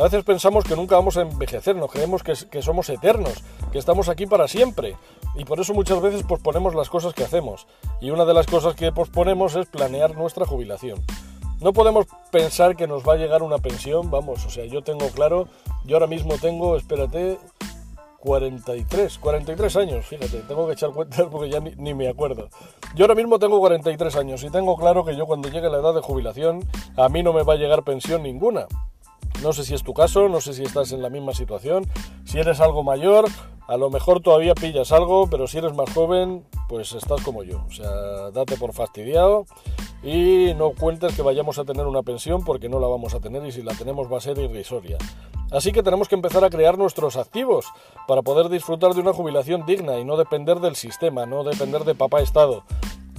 A 0.00 0.04
veces 0.04 0.24
pensamos 0.24 0.64
que 0.64 0.76
nunca 0.76 0.96
vamos 0.96 1.18
a 1.18 1.20
envejecer, 1.20 1.76
nos 1.76 1.92
creemos 1.92 2.22
que, 2.22 2.32
que, 2.50 2.62
somos 2.62 2.88
eternos, 2.88 3.44
que 3.70 3.78
estamos 3.78 4.08
aquí 4.08 4.24
para 4.24 4.48
siempre. 4.48 4.96
Y 5.34 5.44
por 5.44 5.60
eso 5.60 5.74
muchas 5.74 6.00
veces 6.00 6.22
posponemos 6.22 6.74
las 6.74 6.88
cosas 6.88 7.12
que 7.12 7.22
hacemos. 7.22 7.66
Y 8.00 8.08
una 8.08 8.24
de 8.24 8.32
las 8.32 8.46
cosas 8.46 8.74
que 8.74 8.92
posponemos 8.92 9.56
es 9.56 9.66
planear 9.66 10.16
nuestra 10.16 10.46
jubilación. 10.46 11.04
No 11.60 11.74
podemos 11.74 12.06
pensar 12.32 12.76
que 12.76 12.86
nos 12.86 13.06
va 13.06 13.12
a 13.12 13.16
llegar 13.16 13.42
una 13.42 13.58
pensión, 13.58 14.10
vamos, 14.10 14.46
o 14.46 14.48
sea, 14.48 14.64
yo 14.64 14.80
tengo 14.80 15.06
claro, 15.08 15.48
yo 15.84 15.96
ahora 15.96 16.06
mismo 16.06 16.38
tengo, 16.38 16.78
espérate, 16.78 17.38
43, 18.20 19.18
43 19.18 19.76
años, 19.76 20.06
fíjate, 20.06 20.38
tengo 20.48 20.66
que 20.66 20.72
echar 20.72 20.92
cuentas 20.92 21.26
porque 21.30 21.50
ya 21.50 21.60
ni, 21.60 21.92
me 21.92 22.08
acuerdo. 22.08 22.48
Yo 22.94 23.04
ahora 23.04 23.14
mismo 23.14 23.38
tengo 23.38 23.58
43 23.58 24.16
años 24.16 24.42
y 24.44 24.50
tengo 24.50 24.78
claro 24.78 25.04
que 25.04 25.14
yo 25.14 25.26
cuando 25.26 25.50
llegue 25.50 25.68
la 25.68 25.78
edad 25.78 25.92
de 25.92 26.00
jubilación 26.00 26.66
a 26.96 27.10
mí 27.10 27.22
no 27.22 27.34
me 27.34 27.42
va 27.42 27.52
a 27.52 27.56
llegar 27.56 27.82
pensión 27.82 28.22
ninguna. 28.22 28.66
No 29.42 29.52
sé 29.52 29.64
si 29.64 29.74
es 29.74 29.82
tu 29.82 29.94
caso, 29.94 30.28
no 30.28 30.40
sé 30.40 30.52
si 30.52 30.62
estás 30.62 30.92
en 30.92 31.02
la 31.02 31.08
misma 31.08 31.32
situación, 31.32 31.86
si 32.24 32.38
eres 32.38 32.60
algo 32.60 32.82
mayor, 32.82 33.26
a 33.66 33.76
lo 33.76 33.88
mejor 33.88 34.20
todavía 34.20 34.54
pillas 34.54 34.92
algo, 34.92 35.28
pero 35.30 35.46
si 35.46 35.58
eres 35.58 35.74
más 35.74 35.92
joven, 35.94 36.44
pues 36.68 36.92
estás 36.92 37.22
como 37.22 37.42
yo. 37.42 37.64
O 37.68 37.70
sea, 37.70 38.30
date 38.32 38.56
por 38.56 38.72
fastidiado 38.72 39.46
y 40.02 40.52
no 40.56 40.70
cuentes 40.70 41.14
que 41.14 41.22
vayamos 41.22 41.58
a 41.58 41.64
tener 41.64 41.86
una 41.86 42.02
pensión 42.02 42.44
porque 42.44 42.68
no 42.68 42.80
la 42.80 42.88
vamos 42.88 43.14
a 43.14 43.20
tener 43.20 43.44
y 43.46 43.52
si 43.52 43.62
la 43.62 43.74
tenemos 43.74 44.12
va 44.12 44.18
a 44.18 44.20
ser 44.20 44.38
irrisoria. 44.38 44.98
Así 45.50 45.72
que 45.72 45.82
tenemos 45.82 46.08
que 46.08 46.14
empezar 46.14 46.44
a 46.44 46.50
crear 46.50 46.78
nuestros 46.78 47.16
activos 47.16 47.66
para 48.06 48.22
poder 48.22 48.48
disfrutar 48.48 48.94
de 48.94 49.00
una 49.00 49.12
jubilación 49.12 49.64
digna 49.66 49.98
y 49.98 50.04
no 50.04 50.16
depender 50.16 50.60
del 50.60 50.76
sistema, 50.76 51.26
no 51.26 51.44
depender 51.44 51.84
de 51.84 51.94
papá 51.94 52.20
Estado. 52.20 52.64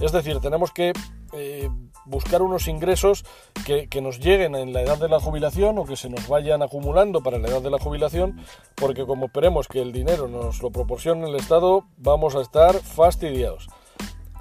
Es 0.00 0.12
decir, 0.12 0.38
tenemos 0.40 0.72
que 0.72 0.92
eh, 1.32 1.68
buscar 2.04 2.42
unos 2.42 2.68
ingresos 2.68 3.24
que, 3.64 3.88
nos 4.00 4.18
lleguen 4.18 4.54
en 4.56 4.72
la 4.72 4.82
edad 4.82 4.98
de 4.98 5.08
la 5.08 5.20
jubilación 5.20 5.78
o 5.78 5.84
que 5.84 5.96
se 5.96 6.08
nos 6.08 6.26
vayan 6.28 6.62
acumulando 6.62 7.22
para 7.22 7.38
la 7.38 7.48
edad 7.48 7.62
de 7.62 7.70
la 7.70 7.78
jubilación, 7.78 8.40
porque 8.74 9.06
como 9.06 9.26
esperemos 9.26 9.68
que 9.68 9.80
el 9.80 9.92
dinero 9.92 10.28
nos 10.28 10.62
lo 10.62 10.70
proporcione 10.70 11.28
el 11.28 11.36
Estado, 11.36 11.84
vamos 11.96 12.34
a 12.34 12.40
estar 12.40 12.74
fastidiados. 12.74 13.68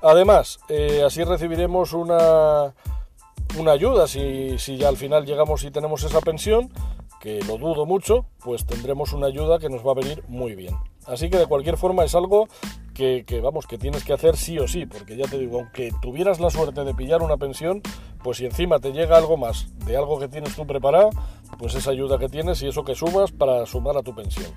Además, 0.02 0.60
eh, 0.68 1.04
así 1.06 1.24
recibiremos 1.24 1.94
una, 1.94 2.74
una 3.60 3.72
ayuda 3.72 4.08
si, 4.08 4.58
si 4.58 4.78
ya 4.78 4.90
al 4.90 4.98
final 4.98 5.26
llegamos 5.26 5.64
y 5.64 5.70
tenemos 5.70 6.04
esa 6.04 6.22
pensión, 6.22 6.72
que 7.22 7.40
lo 7.44 7.58
dudo 7.58 7.86
mucho, 7.86 8.26
pues 8.44 8.66
tendremos 8.66 9.14
una 9.14 9.28
ayuda 9.28 9.60
que 9.60 9.70
nos 9.70 9.86
va 9.86 9.92
a 9.92 9.96
venir 9.96 10.24
muy 10.28 10.56
bien. 10.56 10.76
Así 11.06 11.30
que 11.30 11.38
de 11.38 11.46
cualquier 11.46 11.78
forma 11.78 12.04
es 12.04 12.16
algo 12.16 12.48
que, 12.94 13.42
vamos, 13.42 13.68
que 13.68 13.78
tienes 13.78 14.04
que 14.04 14.14
hacer 14.14 14.38
sí 14.38 14.60
o 14.60 14.68
sí, 14.68 14.86
porque 14.86 15.16
ya 15.16 15.26
te 15.26 15.38
digo, 15.38 15.60
aunque 15.60 15.92
tuvieras 16.02 16.40
la 16.40 16.50
suerte 16.50 16.84
de 16.84 16.94
pillar 16.94 17.22
una 17.22 17.38
pensión, 17.38 17.82
pues 18.24 18.38
si 18.38 18.46
encima 18.46 18.80
te 18.80 18.92
llega 18.92 19.18
algo 19.18 19.38
más 19.38 19.68
de 19.86 19.98
algo 19.98 20.20
que 20.20 20.28
tienes 20.28 20.56
tú 20.56 20.66
preparado, 20.68 21.10
pues 21.58 21.76
esa 21.76 21.92
ayuda 21.92 22.18
que 22.20 22.30
tienes 22.30 22.62
y 22.62 22.68
eso 22.68 22.84
que 22.84 22.96
sumas 22.96 23.32
para 23.32 23.66
sumar 23.66 23.98
a 23.98 24.04
tu 24.04 24.14
pensión, 24.14 24.52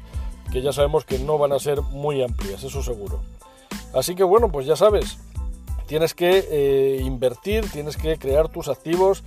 que 0.52 0.62
ya 0.62 0.72
sabemos 0.72 1.04
que 1.04 1.18
no 1.18 1.38
van 1.38 1.52
a 1.52 1.58
ser 1.58 1.80
muy 1.82 2.22
amplias, 2.22 2.62
eso 2.64 2.82
seguro. 2.82 3.20
Así 3.94 4.14
que 4.14 4.24
bueno, 4.24 4.50
pues 4.50 4.66
ya 4.66 4.76
sabes, 4.76 5.18
tienes 5.86 6.14
que 6.14 6.44
eh, 6.50 7.00
invertir, 7.02 7.70
tienes 7.70 7.96
que 7.96 8.18
crear 8.18 8.48
tus 8.48 8.68
activos 8.68 9.22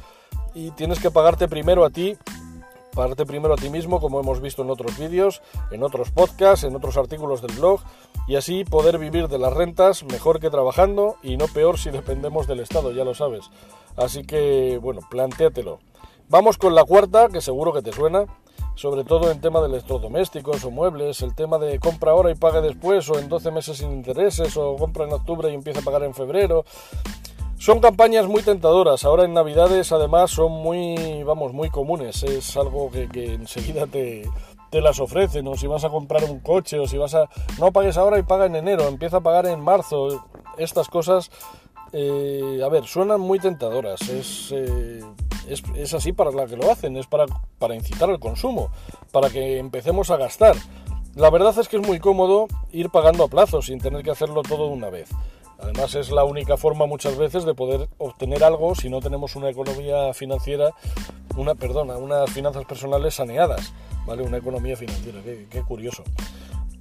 y 0.54 0.72
tienes 0.72 1.00
que 1.00 1.12
pagarte 1.12 1.48
primero 1.48 1.86
a 1.86 1.90
ti 1.90 2.18
pagarte 2.98 3.28
primero 3.28 3.54
a 3.54 3.58
ti 3.58 3.70
mismo, 3.70 4.02
como 4.02 4.20
hemos 4.20 4.42
visto 4.42 4.64
en 4.64 4.72
otros 4.72 4.98
vídeos, 4.98 5.42
en 5.72 5.84
otros 5.84 6.10
podcasts, 6.12 6.66
en 6.66 6.76
otros 6.76 6.98
artículos 6.98 7.42
del 7.44 7.56
blog, 7.56 7.80
y 8.28 8.36
así 8.36 8.66
poder 8.66 8.98
vivir 8.98 9.28
de 9.28 9.38
las 9.38 9.54
rentas 9.54 10.04
mejor 10.04 10.40
que 10.40 10.50
trabajando 10.50 11.16
y 11.22 11.38
no 11.38 11.46
peor 11.48 11.78
si 11.78 11.92
dependemos 11.92 12.48
del 12.48 12.60
Estado, 12.60 12.92
ya 12.92 13.04
lo 13.04 13.14
sabes. 13.14 13.52
Así 13.96 14.24
que, 14.24 14.80
bueno, 14.82 15.02
plantéatelo. 15.10 15.80
Vamos 16.28 16.58
con 16.58 16.74
la 16.76 16.84
cuarta, 16.84 17.30
que 17.30 17.40
seguro 17.40 17.72
que 17.72 17.84
te 17.84 17.94
suena, 17.94 18.26
sobre 18.74 19.04
todo 19.04 19.32
en 19.32 19.42
tema 19.42 19.62
de 19.62 19.68
electrodomésticos 19.68 20.66
o 20.66 20.72
muebles, 20.72 21.22
el 21.22 21.36
tema 21.36 21.58
de 21.60 21.80
compra 21.80 22.12
ahora 22.12 22.32
y 22.32 22.36
pague 22.36 22.62
después, 22.62 23.08
o 23.10 23.20
en 23.20 23.30
12 23.30 23.52
meses 23.52 23.78
sin 23.78 23.92
intereses, 23.92 24.58
o 24.58 24.76
compra 24.76 25.06
en 25.06 25.14
octubre 25.14 25.52
y 25.52 25.54
empieza 25.54 25.80
a 25.80 25.84
pagar 25.84 26.04
en 26.04 26.14
febrero. 26.14 26.66
Son 27.58 27.80
campañas 27.80 28.28
muy 28.28 28.44
tentadoras. 28.44 29.04
Ahora 29.04 29.26
en 29.26 29.34
Navidades 29.34 29.92
además 29.92 30.30
son 30.30 30.52
muy, 30.52 31.24
vamos, 31.24 31.54
muy 31.54 31.70
comunes. 31.70 32.22
Es 32.22 32.56
algo 32.56 32.92
que, 32.92 33.34
enseguida 33.34 33.88
te, 33.88 34.30
te, 34.70 34.80
las 34.80 35.00
ofrecen. 35.00 35.48
O 35.48 35.56
si 35.56 35.66
vas 35.66 35.84
a 35.84 35.90
comprar 35.90 36.24
un 36.26 36.40
coche 36.40 36.78
o 36.78 36.88
si 36.88 36.98
vas 36.98 37.16
a... 37.16 37.28
No 37.60 37.72
pagues 37.72 37.98
ahora 37.98 38.20
y 38.20 38.24
paga 38.24 38.46
en 38.46 38.56
enero. 38.56 38.88
Empieza 38.88 39.18
a 39.18 39.22
pagar 39.22 39.48
en 39.48 39.60
marzo. 39.60 40.24
Estas 40.60 40.88
cosas, 40.88 41.32
eh, 41.94 42.62
a 42.64 42.70
ver, 42.70 42.86
suenan 42.86 43.22
muy 43.22 43.40
tentadoras. 43.40 44.02
Es, 44.08 44.52
eh, 44.52 45.02
es, 45.50 45.64
es, 45.76 45.94
así 45.96 46.14
para 46.14 46.30
la 46.30 46.46
que 46.46 46.58
lo 46.58 46.72
hacen. 46.72 46.96
Es 46.96 47.08
para, 47.08 47.26
para 47.58 47.74
incitar 47.74 48.08
al 48.12 48.20
consumo. 48.20 48.70
Para 49.12 49.32
que 49.32 49.58
empecemos 49.58 50.12
a 50.12 50.18
gastar. 50.18 50.56
La 51.16 51.32
verdad 51.32 51.58
es 51.58 51.68
que 51.68 51.78
es 51.78 51.88
muy 51.88 52.00
cómodo 52.00 52.46
ir 52.72 52.92
pagando 52.92 53.24
a 53.24 53.28
plazo 53.28 53.64
sin 53.64 53.80
tener 53.80 54.04
que 54.04 54.12
hacerlo 54.12 54.44
todo 54.44 54.68
de 54.68 54.74
una 54.74 54.92
vez. 54.92 55.10
Además 55.60 55.96
es 55.96 56.12
la 56.12 56.24
única 56.24 56.58
forma 56.58 56.86
muchas 56.86 57.18
veces 57.18 57.46
de 57.46 57.54
poder 57.54 57.90
obtener 57.98 58.44
algo 58.44 58.76
si 58.76 58.90
no 58.90 59.00
tenemos 59.02 59.36
una 59.36 59.50
economía 59.50 60.14
financiera, 60.14 60.72
una 61.36 61.56
perdona, 61.56 61.98
unas 61.98 62.30
finanzas 62.30 62.66
personales 62.66 63.16
saneadas, 63.16 63.74
¿vale? 64.06 64.24
Una 64.24 64.38
economía 64.38 64.76
financiera, 64.76 65.20
qué, 65.24 65.62
curioso. 65.62 66.04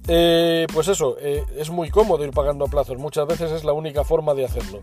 Eh, 0.07 0.67
pues 0.73 0.87
eso, 0.87 1.17
eh, 1.19 1.43
es 1.57 1.69
muy 1.69 1.89
cómodo 1.89 2.23
ir 2.23 2.31
pagando 2.31 2.65
a 2.65 2.69
plazos, 2.69 2.97
muchas 2.97 3.27
veces 3.27 3.51
es 3.51 3.63
la 3.63 3.73
única 3.73 4.03
forma 4.03 4.33
de 4.33 4.45
hacerlo. 4.45 4.81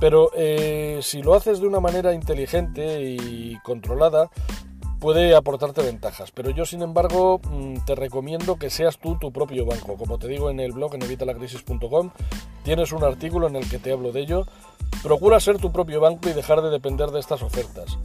Pero 0.00 0.30
eh, 0.34 0.98
si 1.02 1.22
lo 1.22 1.34
haces 1.34 1.60
de 1.60 1.66
una 1.66 1.80
manera 1.80 2.12
inteligente 2.12 3.00
y 3.02 3.56
controlada, 3.62 4.30
puede 5.04 5.36
aportarte 5.36 5.82
ventajas, 5.82 6.30
pero 6.30 6.48
yo 6.48 6.64
sin 6.64 6.80
embargo 6.80 7.38
mm, 7.38 7.84
te 7.84 7.94
recomiendo 7.94 8.56
que 8.56 8.70
seas 8.70 8.96
tú 8.96 9.18
tu 9.18 9.32
propio 9.32 9.66
banco. 9.66 9.98
Como 9.98 10.18
te 10.18 10.28
digo 10.28 10.48
en 10.48 10.60
el 10.60 10.72
blog 10.72 10.94
en 10.94 11.02
evitalacrisis.com, 11.02 12.08
tienes 12.62 12.90
un 12.90 13.04
artículo 13.04 13.48
en 13.48 13.56
el 13.56 13.68
que 13.68 13.78
te 13.78 13.92
hablo 13.92 14.12
de 14.12 14.22
ello. 14.22 14.46
Procura 15.02 15.40
ser 15.40 15.58
tu 15.58 15.70
propio 15.70 16.00
banco 16.00 16.30
y 16.30 16.32
dejar 16.32 16.62
de 16.62 16.70
depender 16.70 17.10
de 17.10 17.20
estas 17.20 17.42
ofertas. 17.42 17.98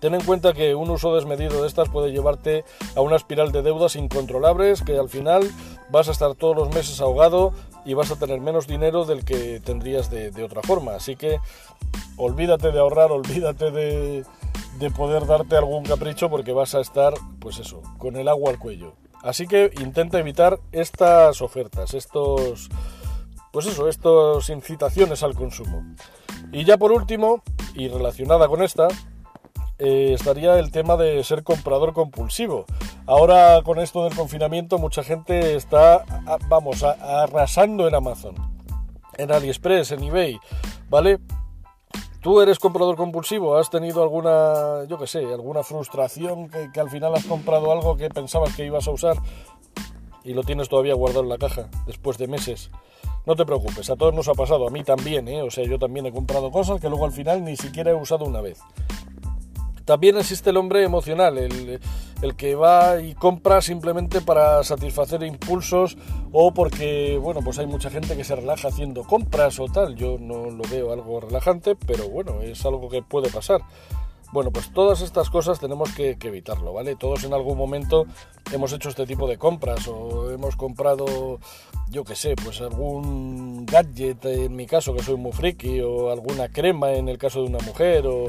Ten 0.00 0.14
en 0.14 0.24
cuenta 0.24 0.54
que 0.54 0.74
un 0.74 0.88
uso 0.88 1.14
desmedido 1.14 1.60
de 1.60 1.68
estas 1.68 1.90
puede 1.90 2.10
llevarte 2.10 2.64
a 2.96 3.02
una 3.02 3.16
espiral 3.16 3.52
de 3.52 3.60
deudas 3.60 3.94
incontrolables 3.94 4.80
que 4.80 4.96
al 4.96 5.10
final 5.10 5.42
vas 5.90 6.08
a 6.08 6.12
estar 6.12 6.34
todos 6.36 6.56
los 6.56 6.74
meses 6.74 7.02
ahogado 7.02 7.52
y 7.84 7.92
vas 7.92 8.10
a 8.12 8.18
tener 8.18 8.40
menos 8.40 8.66
dinero 8.66 9.04
del 9.04 9.26
que 9.26 9.60
tendrías 9.60 10.10
de, 10.10 10.30
de 10.30 10.42
otra 10.42 10.62
forma. 10.62 10.94
Así 10.94 11.16
que 11.16 11.38
olvídate 12.16 12.72
de 12.72 12.78
ahorrar, 12.78 13.12
olvídate 13.12 13.70
de, 13.70 14.24
de 14.78 14.90
poder 14.90 15.26
darte 15.26 15.56
algún 15.56 15.84
capricho 15.84 16.30
porque 16.30 16.52
vas 16.52 16.74
a 16.74 16.80
estar, 16.80 17.14
pues 17.40 17.58
eso, 17.58 17.82
con 17.98 18.16
el 18.16 18.28
agua 18.28 18.50
al 18.50 18.58
cuello. 18.58 18.94
Así 19.22 19.46
que 19.46 19.70
intenta 19.80 20.18
evitar 20.18 20.58
estas 20.72 21.42
ofertas, 21.42 21.94
estos, 21.94 22.70
pues 23.52 23.66
eso, 23.66 23.88
estas 23.88 24.48
incitaciones 24.48 25.22
al 25.22 25.34
consumo. 25.34 25.82
Y 26.52 26.64
ya 26.64 26.78
por 26.78 26.92
último, 26.92 27.42
y 27.74 27.88
relacionada 27.88 28.48
con 28.48 28.62
esta, 28.62 28.88
eh, 29.78 30.12
estaría 30.14 30.58
el 30.58 30.70
tema 30.70 30.96
de 30.96 31.22
ser 31.24 31.42
comprador 31.42 31.92
compulsivo. 31.92 32.64
Ahora 33.06 33.62
con 33.62 33.78
esto 33.78 34.04
del 34.04 34.14
confinamiento 34.14 34.78
mucha 34.78 35.02
gente 35.02 35.54
está, 35.54 36.04
vamos, 36.48 36.82
arrasando 36.82 37.88
en 37.88 37.94
Amazon, 37.94 38.34
en 39.16 39.32
AliExpress, 39.32 39.92
en 39.92 40.04
eBay, 40.04 40.38
¿vale? 40.88 41.18
¿Tú 42.20 42.42
eres 42.42 42.58
comprador 42.58 42.96
compulsivo? 42.96 43.56
¿Has 43.56 43.70
tenido 43.70 44.02
alguna, 44.02 44.84
yo 44.86 44.98
qué 44.98 45.06
sé, 45.06 45.24
alguna 45.24 45.62
frustración 45.62 46.50
que, 46.50 46.78
al 46.78 46.90
final 46.90 47.14
has 47.14 47.24
comprado 47.24 47.72
algo 47.72 47.96
que 47.96 48.10
pensabas 48.10 48.54
que 48.54 48.66
ibas 48.66 48.86
a 48.88 48.90
usar 48.90 49.16
y 50.22 50.34
lo 50.34 50.42
tienes 50.42 50.68
todavía 50.68 50.92
guardado 50.92 51.22
en 51.22 51.30
la 51.30 51.38
caja 51.38 51.70
después 51.86 52.18
de 52.18 52.28
meses? 52.28 52.70
No 53.24 53.36
te 53.36 53.46
preocupes, 53.46 53.88
a 53.88 53.96
todos 53.96 54.12
nos 54.12 54.28
ha 54.28 54.34
pasado, 54.34 54.66
a 54.66 54.70
mí 54.70 54.84
también, 54.84 55.28
¿eh? 55.28 55.40
O 55.40 55.50
sea, 55.50 55.64
yo 55.64 55.78
también 55.78 56.04
he 56.04 56.12
comprado 56.12 56.50
cosas 56.50 56.78
que 56.78 56.90
luego 56.90 57.06
al 57.06 57.12
final 57.12 57.42
ni 57.42 57.56
siquiera 57.56 57.90
he 57.92 57.94
usado 57.94 58.26
una 58.26 58.42
vez. 58.42 58.60
También 59.86 60.18
existe 60.18 60.50
el 60.50 60.58
hombre 60.58 60.84
emocional, 60.84 61.38
el, 61.38 61.80
que 62.36 62.54
va 62.54 63.00
y 63.00 63.14
compra 63.14 63.62
simplemente 63.62 64.20
para 64.20 64.62
satisfacer 64.62 65.22
impulsos 65.22 65.96
o 66.32 66.52
porque, 66.52 67.18
bueno, 67.20 67.40
pues 67.42 67.58
hay 67.58 67.66
mucha 67.66 67.90
gente 67.90 68.16
que 68.16 68.24
se 68.24 68.36
relaja 68.36 68.68
haciendo 68.68 69.04
compras 69.04 69.58
o 69.58 69.66
tal. 69.66 69.96
Yo 69.96 70.18
no 70.18 70.50
lo 70.50 70.62
veo 70.70 70.92
algo 70.92 71.20
relajante, 71.20 71.76
pero 71.76 72.08
bueno, 72.08 72.40
es 72.42 72.64
algo 72.64 72.88
que 72.88 73.02
puede 73.02 73.30
pasar. 73.30 73.62
Bueno, 74.32 74.52
pues 74.52 74.72
todas 74.72 75.00
estas 75.00 75.28
cosas 75.28 75.58
tenemos 75.58 75.92
que, 75.92 76.16
evitarlo, 76.22 76.72
¿vale? 76.72 76.94
Todos 76.94 77.24
en 77.24 77.34
algún 77.34 77.58
momento 77.58 78.06
hemos 78.52 78.72
hecho 78.72 78.88
este 78.88 79.04
tipo 79.04 79.26
de 79.26 79.38
compras 79.38 79.88
o 79.88 80.30
hemos 80.30 80.54
comprado, 80.54 81.40
yo 81.88 82.04
qué 82.04 82.14
sé, 82.14 82.36
pues 82.36 82.60
algún 82.60 83.66
gadget, 83.66 84.24
en 84.26 84.54
mi 84.54 84.66
caso 84.66 84.94
que 84.94 85.02
soy 85.02 85.16
muy 85.16 85.32
friki, 85.32 85.80
o 85.80 86.12
alguna 86.12 86.48
crema 86.48 86.92
en 86.92 87.08
el 87.08 87.18
caso 87.18 87.40
de 87.42 87.48
una 87.48 87.58
mujer, 87.58 88.06
o 88.06 88.26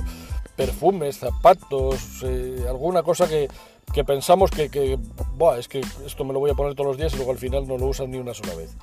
perfumes, 0.56 1.20
zapatos, 1.20 2.24
eh, 2.24 2.66
alguna 2.68 3.04
cosa 3.04 3.28
que, 3.28 3.48
pensamos 4.04 4.52
que, 4.52 4.70
que 4.70 4.98
es 5.58 5.68
que 5.68 5.82
esto 6.06 6.24
me 6.24 6.34
lo 6.34 6.40
voy 6.40 6.52
a 6.52 6.56
poner 6.56 6.76
todos 6.76 6.88
los 6.88 6.98
días 6.98 7.14
y 7.14 7.18
luego 7.18 7.32
al 7.32 7.38
final 7.38 7.68
no 7.68 7.78
lo 7.78 7.88
usas 7.88 8.08
ni 8.08 8.18
una 8.18 8.34
sola 8.34 8.56
vez. 8.56 8.76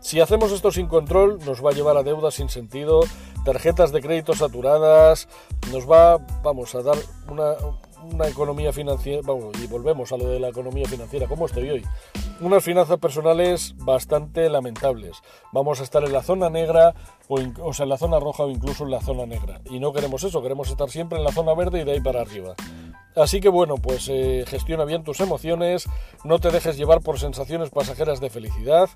Si 0.00 0.20
hacemos 0.20 0.52
esto 0.52 0.70
sin 0.70 0.86
control, 0.86 1.38
nos 1.44 1.64
va 1.64 1.70
a 1.70 1.74
llevar 1.74 1.96
a 1.96 2.02
deudas 2.02 2.34
sin 2.34 2.48
sentido, 2.48 3.00
tarjetas 3.44 3.90
de 3.90 4.00
crédito 4.00 4.32
saturadas, 4.34 5.28
nos 5.72 5.90
va, 5.90 6.18
vamos, 6.42 6.74
a 6.76 6.82
dar 6.82 6.96
una, 7.28 7.54
una 8.02 8.28
economía 8.28 8.72
financiera, 8.72 9.22
vamos, 9.24 9.56
y 9.62 9.66
volvemos 9.66 10.12
a 10.12 10.16
lo 10.16 10.28
de 10.28 10.38
la 10.38 10.48
economía 10.48 10.86
financiera, 10.86 11.26
¿cómo 11.26 11.46
estoy 11.46 11.70
hoy? 11.70 11.84
Unas 12.40 12.62
finanzas 12.62 12.98
personales 12.98 13.74
bastante 13.78 14.48
lamentables. 14.48 15.20
Vamos 15.52 15.80
a 15.80 15.82
estar 15.82 16.04
en 16.04 16.12
la 16.12 16.22
zona 16.22 16.48
negra, 16.48 16.94
o, 17.26 17.40
o, 17.62 17.72
sea, 17.72 17.82
en 17.82 17.90
la 17.90 17.98
zona 17.98 18.20
roja 18.20 18.44
o 18.44 18.50
incluso 18.50 18.84
en 18.84 18.92
la 18.92 19.00
zona 19.00 19.26
negra. 19.26 19.60
Y 19.68 19.80
no 19.80 19.92
queremos 19.92 20.22
eso, 20.22 20.40
queremos 20.40 20.70
estar 20.70 20.88
siempre 20.88 21.18
en 21.18 21.24
la 21.24 21.32
zona 21.32 21.54
verde 21.54 21.80
y 21.80 21.84
de 21.84 21.92
ahí 21.92 22.00
para 22.00 22.20
arriba. 22.20 22.54
Así 23.18 23.40
que 23.40 23.48
bueno, 23.48 23.76
pues 23.76 24.08
eh, 24.08 24.44
gestiona 24.46 24.84
bien 24.84 25.02
tus 25.02 25.20
emociones, 25.20 25.86
no 26.24 26.38
te 26.38 26.50
dejes 26.50 26.76
llevar 26.76 27.00
por 27.00 27.18
sensaciones 27.18 27.70
pasajeras 27.70 28.20
de 28.20 28.30
felicidad, 28.30 28.88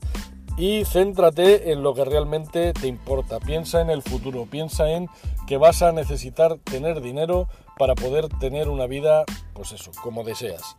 y 0.57 0.85
céntrate 0.85 1.73
en 1.73 1.83
lo 1.83 1.95
que 1.95 2.05
realmente 2.05 2.73
te 2.73 2.87
importa. 2.87 3.41
Piensa 3.41 3.81
en 3.81 3.91
el 3.91 4.03
futuro, 4.03 4.47
piensa 4.51 4.91
en 4.91 5.09
que 5.47 5.57
vas 5.57 5.83
a 5.83 5.93
necesitar 5.93 6.59
tener 6.59 7.01
dinero 7.01 7.49
para 7.79 7.95
poder 7.95 8.29
tener 8.41 8.69
una 8.69 8.87
vida, 8.87 9.25
pues 9.55 9.73
eso, 9.73 9.91
como 10.03 10.25
deseas. 10.25 10.77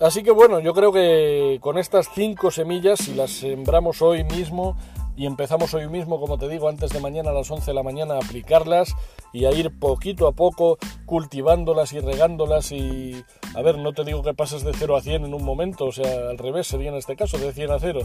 Así 0.00 0.22
que 0.22 0.30
bueno, 0.30 0.60
yo 0.60 0.74
creo 0.74 0.92
que 0.92 1.58
con 1.60 1.78
estas 1.78 2.08
cinco 2.14 2.50
semillas, 2.50 3.00
si 3.00 3.14
las 3.14 3.30
sembramos 3.30 4.02
hoy 4.02 4.24
mismo, 4.24 4.76
y 5.16 5.26
empezamos 5.26 5.74
hoy 5.74 5.88
mismo, 5.88 6.18
como 6.20 6.38
te 6.38 6.48
digo, 6.48 6.68
antes 6.68 6.90
de 6.90 7.00
mañana 7.00 7.30
a 7.30 7.34
las 7.34 7.50
11 7.50 7.66
de 7.66 7.74
la 7.74 7.82
mañana 7.82 8.14
a 8.14 8.18
aplicarlas 8.18 8.94
y 9.32 9.44
a 9.44 9.52
ir 9.52 9.70
poquito 9.78 10.26
a 10.26 10.32
poco 10.32 10.78
cultivándolas 11.06 11.92
y 11.92 12.00
regándolas 12.00 12.72
y 12.72 13.24
a 13.54 13.62
ver, 13.62 13.78
no 13.78 13.92
te 13.92 14.04
digo 14.04 14.22
que 14.22 14.34
pases 14.34 14.64
de 14.64 14.72
0 14.72 14.96
a 14.96 15.02
100 15.02 15.26
en 15.26 15.34
un 15.34 15.44
momento, 15.44 15.86
o 15.86 15.92
sea, 15.92 16.30
al 16.30 16.38
revés 16.38 16.66
sería 16.66 16.90
en 16.90 16.96
este 16.96 17.16
caso, 17.16 17.38
de 17.38 17.52
100 17.52 17.70
a 17.70 17.78
0. 17.78 18.00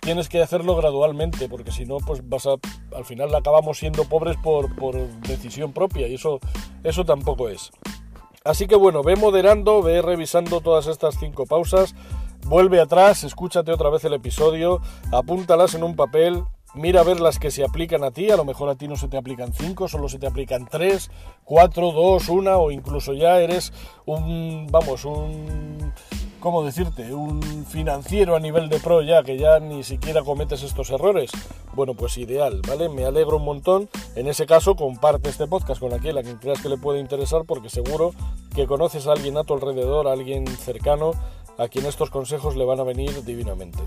Tienes 0.00 0.28
que 0.28 0.40
hacerlo 0.40 0.76
gradualmente, 0.76 1.48
porque 1.48 1.72
si 1.72 1.84
no, 1.84 1.98
pues 1.98 2.26
vas 2.28 2.46
a, 2.46 2.54
al 2.96 3.04
final 3.04 3.34
acabamos 3.34 3.78
siendo 3.78 4.04
pobres 4.04 4.36
por, 4.42 4.74
por 4.76 4.96
decisión 5.20 5.72
propia 5.72 6.08
y 6.08 6.14
eso, 6.14 6.40
eso 6.82 7.04
tampoco 7.04 7.48
es. 7.48 7.70
Así 8.42 8.66
que 8.66 8.74
bueno, 8.74 9.02
ve 9.02 9.16
moderando, 9.16 9.82
ve 9.82 10.00
revisando 10.00 10.62
todas 10.62 10.86
estas 10.86 11.18
cinco 11.18 11.44
pausas 11.44 11.94
Vuelve 12.46 12.80
atrás, 12.80 13.24
escúchate 13.24 13.72
otra 13.72 13.90
vez 13.90 14.04
el 14.04 14.14
episodio, 14.14 14.80
apúntalas 15.12 15.74
en 15.74 15.84
un 15.84 15.94
papel 15.94 16.44
mira 16.74 17.00
a 17.00 17.04
ver 17.04 17.20
las 17.20 17.38
que 17.38 17.50
se 17.50 17.64
aplican 17.64 18.04
a 18.04 18.10
ti, 18.10 18.30
a 18.30 18.36
lo 18.36 18.44
mejor 18.44 18.68
a 18.68 18.76
ti 18.76 18.88
no 18.88 18.96
se 18.96 19.08
te 19.08 19.16
aplican 19.16 19.52
5, 19.52 19.88
solo 19.88 20.08
se 20.08 20.18
te 20.18 20.26
aplican 20.26 20.66
3, 20.66 21.10
4, 21.44 21.92
2, 21.92 22.28
1 22.28 22.58
o 22.58 22.70
incluso 22.70 23.12
ya 23.12 23.38
eres 23.40 23.72
un, 24.06 24.68
vamos, 24.70 25.04
un 25.04 25.92
¿cómo 26.40 26.64
decirte? 26.64 27.14
Un 27.14 27.66
financiero 27.66 28.34
a 28.34 28.40
nivel 28.40 28.68
de 28.68 28.80
pro 28.80 29.02
ya, 29.02 29.22
que 29.22 29.38
ya 29.38 29.60
ni 29.60 29.84
siquiera 29.84 30.22
cometes 30.22 30.62
estos 30.62 30.90
errores. 30.90 31.30
Bueno, 31.74 31.94
pues 31.94 32.16
ideal, 32.18 32.62
¿vale? 32.66 32.88
Me 32.88 33.04
alegro 33.04 33.36
un 33.36 33.44
montón. 33.44 33.88
En 34.16 34.26
ese 34.26 34.46
caso, 34.46 34.74
comparte 34.74 35.28
este 35.28 35.46
podcast 35.46 35.80
con 35.80 35.92
aquel 35.92 36.18
a 36.18 36.22
quien 36.22 36.38
creas 36.38 36.60
que 36.60 36.68
le 36.68 36.78
puede 36.78 36.98
interesar, 36.98 37.42
porque 37.46 37.68
seguro 37.68 38.12
que 38.54 38.66
conoces 38.66 39.06
a 39.06 39.12
alguien 39.12 39.36
a 39.36 39.44
tu 39.44 39.54
alrededor, 39.54 40.08
a 40.08 40.12
alguien 40.12 40.46
cercano, 40.46 41.12
a 41.60 41.68
quien 41.68 41.84
estos 41.84 42.10
consejos 42.10 42.56
le 42.56 42.64
van 42.64 42.80
a 42.80 42.84
venir 42.84 43.22
divinamente. 43.24 43.78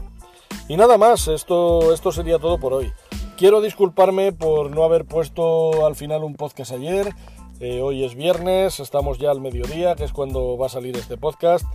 Y 0.67 0.77
nada 0.77 0.97
más, 0.97 1.27
esto, 1.27 1.91
esto 1.91 2.11
sería 2.11 2.37
todo 2.37 2.59
por 2.59 2.73
hoy. 2.73 2.93
Quiero 3.35 3.61
disculparme 3.61 4.31
por 4.31 4.69
no 4.69 4.83
haber 4.83 5.05
puesto 5.05 5.85
al 5.85 5.95
final 5.95 6.23
un 6.23 6.35
podcast 6.35 6.71
ayer. 6.71 7.13
Eh, 7.59 7.81
hoy 7.81 8.03
es 8.03 8.15
viernes, 8.15 8.79
estamos 8.79 9.17
ya 9.17 9.31
al 9.31 9.41
mediodía, 9.41 9.95
que 9.95 10.03
es 10.03 10.13
cuando 10.13 10.55
va 10.57 10.67
a 10.67 10.69
salir 10.69 10.95
este 10.95 11.17
podcast. 11.17 11.65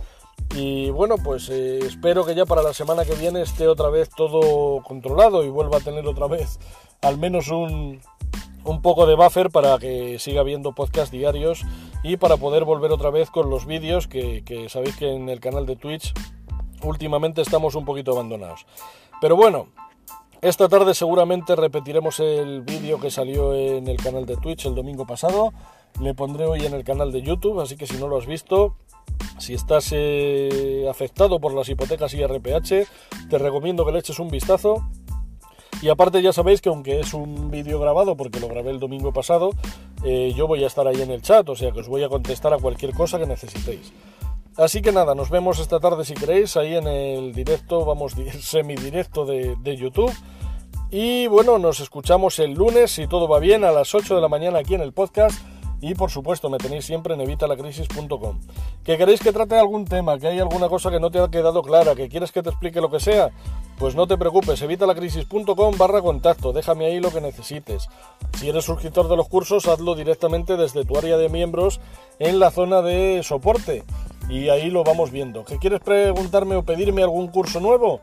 Y 0.55 0.89
bueno, 0.89 1.15
pues 1.23 1.49
eh, 1.49 1.79
espero 1.79 2.25
que 2.25 2.33
ya 2.33 2.45
para 2.45 2.63
la 2.63 2.73
semana 2.73 3.03
que 3.03 3.15
viene 3.15 3.41
esté 3.41 3.67
otra 3.67 3.89
vez 3.89 4.09
todo 4.09 4.81
controlado 4.83 5.43
y 5.43 5.49
vuelva 5.49 5.77
a 5.77 5.81
tener 5.81 6.07
otra 6.07 6.27
vez 6.27 6.59
al 7.01 7.17
menos 7.17 7.49
un, 7.49 8.01
un 8.63 8.81
poco 8.81 9.05
de 9.05 9.15
buffer 9.15 9.49
para 9.49 9.77
que 9.77 10.17
siga 10.19 10.41
habiendo 10.41 10.73
podcast 10.73 11.11
diarios 11.11 11.63
y 12.03 12.17
para 12.17 12.37
poder 12.37 12.63
volver 12.63 12.91
otra 12.91 13.09
vez 13.09 13.29
con 13.29 13.49
los 13.49 13.65
vídeos 13.65 14.07
que, 14.07 14.67
sabéis 14.69 14.95
que 14.95 15.11
en 15.11 15.29
el 15.29 15.39
canal 15.39 15.65
de 15.65 15.75
Twitch 15.75 16.13
últimamente 16.83 17.41
estamos 17.41 17.75
un 17.75 17.85
poquito 17.85 18.11
abandonados. 18.11 18.65
Pero 19.21 19.35
bueno, 19.35 19.67
esta 20.41 20.69
tarde 20.69 20.93
seguramente 20.93 21.55
repetiremos 21.55 22.19
el 22.19 22.61
vídeo 22.61 22.99
que 22.99 23.11
salió 23.11 23.53
en 23.53 23.87
el 23.87 23.97
canal 23.97 24.25
de 24.25 24.37
Twitch 24.37 24.65
el 24.65 24.75
domingo 24.75 25.05
pasado. 25.05 25.51
Le 25.99 26.13
pondré 26.13 26.45
hoy 26.45 26.65
en 26.65 26.73
el 26.73 26.83
canal 26.83 27.11
de 27.11 27.21
YouTube, 27.21 27.59
así 27.59 27.75
que 27.75 27.85
si 27.85 27.97
no 27.97 28.07
lo 28.07 28.17
has 28.17 28.25
visto, 28.25 28.75
si 29.37 29.53
estás 29.53 29.89
eh, 29.91 30.85
afectado 30.89 31.39
por 31.39 31.53
las 31.53 31.67
hipotecas 31.67 32.13
y 32.13 32.25
RPH, 32.25 32.87
te 33.29 33.37
recomiendo 33.37 33.85
que 33.85 33.91
le 33.91 33.99
eches 33.99 34.19
un 34.19 34.29
vistazo. 34.29 34.87
Y 35.81 35.89
aparte 35.89 36.21
ya 36.21 36.33
sabéis 36.33 36.61
que 36.61 36.69
aunque 36.69 36.99
es 36.99 37.13
un 37.13 37.49
vídeo 37.49 37.79
grabado, 37.79 38.17
porque 38.17 38.39
lo 38.39 38.47
grabé 38.47 38.71
el 38.71 38.79
domingo 38.79 39.13
pasado, 39.13 39.51
eh, 40.03 40.33
yo 40.35 40.47
voy 40.47 40.63
a 40.63 40.67
estar 40.67 40.87
ahí 40.87 41.01
en 41.01 41.11
el 41.11 41.21
chat, 41.21 41.47
o 41.47 41.55
sea 41.55 41.71
que 41.71 41.79
os 41.79 41.87
voy 41.87 42.03
a 42.03 42.09
contestar 42.09 42.53
a 42.53 42.57
cualquier 42.57 42.93
cosa 42.93 43.17
que 43.17 43.25
necesitéis. 43.25 43.93
Así 44.57 44.81
que 44.81 44.91
nada, 44.91 45.15
nos 45.15 45.29
vemos 45.29 45.59
esta 45.59 45.79
tarde 45.79 46.03
si 46.03 46.15
queréis, 46.15 46.57
ahí 46.57 46.75
en 46.75 46.87
el 46.87 47.33
directo, 47.33 47.85
vamos, 47.85 48.13
semidirecto 48.41 49.25
de, 49.25 49.55
de 49.61 49.77
YouTube. 49.77 50.11
Y 50.91 51.27
bueno, 51.27 51.59
nos 51.59 51.79
escuchamos 51.79 52.39
el 52.39 52.53
lunes, 52.53 52.91
si 52.91 53.07
todo 53.07 53.27
va 53.27 53.39
bien, 53.39 53.63
a 53.63 53.71
las 53.71 53.95
8 53.95 54.15
de 54.15 54.21
la 54.21 54.27
mañana 54.27 54.59
aquí 54.59 54.75
en 54.75 54.81
el 54.81 54.91
podcast 54.91 55.39
y 55.81 55.95
por 55.95 56.11
supuesto 56.11 56.49
me 56.49 56.57
tenéis 56.57 56.85
siempre 56.85 57.13
en 57.13 57.21
evitalacrisis.com. 57.21 58.39
¿Que 58.83 58.97
queréis 58.97 59.19
que 59.19 59.31
trate 59.31 59.57
algún 59.57 59.85
tema? 59.85 60.17
¿Que 60.17 60.27
hay 60.27 60.39
alguna 60.39 60.69
cosa 60.69 60.91
que 60.91 60.99
no 60.99 61.11
te 61.11 61.19
ha 61.19 61.29
quedado 61.29 61.61
clara? 61.61 61.95
¿Que 61.95 62.09
quieres 62.09 62.31
que 62.31 62.43
te 62.43 62.49
explique 62.49 62.81
lo 62.81 62.89
que 62.89 62.99
sea? 62.99 63.29
Pues 63.77 63.95
no 63.95 64.07
te 64.07 64.17
preocupes, 64.17 64.61
evitalacrisis.com 64.61 65.77
barra 65.77 66.01
contacto, 66.01 66.51
déjame 66.51 66.87
ahí 66.87 66.99
lo 66.99 67.11
que 67.11 67.21
necesites. 67.21 67.87
Si 68.37 68.49
eres 68.49 68.65
suscriptor 68.65 69.07
de 69.07 69.15
los 69.15 69.29
cursos, 69.29 69.67
hazlo 69.67 69.95
directamente 69.95 70.57
desde 70.57 70.83
tu 70.83 70.97
área 70.97 71.17
de 71.17 71.29
miembros 71.29 71.79
en 72.19 72.39
la 72.39 72.51
zona 72.51 72.81
de 72.81 73.21
soporte 73.23 73.83
y 74.29 74.49
ahí 74.49 74.69
lo 74.69 74.83
vamos 74.83 75.11
viendo. 75.11 75.45
¿Que 75.45 75.57
quieres 75.57 75.79
preguntarme 75.79 76.55
o 76.55 76.63
pedirme 76.63 77.03
algún 77.03 77.29
curso 77.29 77.59
nuevo? 77.59 78.01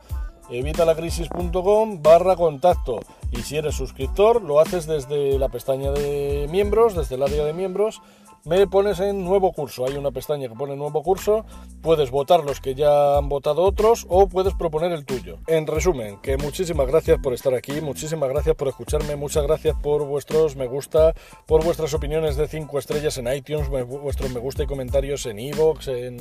evitalacrisis.com 0.51 2.03
barra 2.03 2.37
contacto 2.37 3.01
y 3.31 3.43
si 3.43 3.57
eres 3.57 3.75
suscriptor 3.75 4.43
lo 4.43 4.61
haces 4.61 4.87
desde 4.87 5.39
la 5.39 5.49
pestaña 5.49 5.91
de 5.91 6.47
miembros, 6.51 6.95
desde 6.95 7.17
el 7.17 7.23
área 7.23 7.45
de 7.45 7.53
miembros 7.53 8.01
me 8.47 8.65
pones 8.69 9.01
en 9.01 9.25
nuevo 9.25 9.53
curso. 9.53 9.85
Hay 9.87 9.97
una 9.97 10.13
pestaña 10.13 10.49
que 10.49 10.55
pone 10.55 10.77
nuevo 10.77 11.03
curso, 11.03 11.45
puedes 11.83 12.13
votar 12.13 12.45
los 12.45 12.61
que 12.61 12.77
ya 12.77 13.19
han 13.19 13.29
votado 13.29 13.63
otros 13.63 14.07
o 14.09 14.29
puedes 14.29 14.55
proponer 14.55 14.93
el 14.93 15.05
tuyo. 15.05 15.39
En 15.49 15.67
resumen, 15.67 16.19
que 16.23 16.37
muchísimas 16.37 16.87
gracias 16.87 17.19
por 17.21 17.35
estar 17.35 17.53
aquí, 17.55 17.81
muchísimas 17.81 18.29
gracias 18.29 18.55
por 18.55 18.69
escucharme, 18.69 19.17
muchas 19.17 19.43
gracias 19.43 19.77
por 19.83 20.05
vuestros 20.07 20.55
me 20.55 20.69
gusta, 20.69 21.13
por 21.47 21.65
vuestras 21.65 21.93
opiniones 21.93 22.37
de 22.37 22.47
5 22.47 22.79
estrellas 22.79 23.19
en 23.19 23.33
iTunes, 23.35 23.69
vuestros 23.69 24.31
me 24.33 24.39
gusta 24.39 24.63
y 24.63 24.67
comentarios 24.67 25.27
en 25.27 25.41
iVoox, 25.41 25.89
en, 25.89 26.21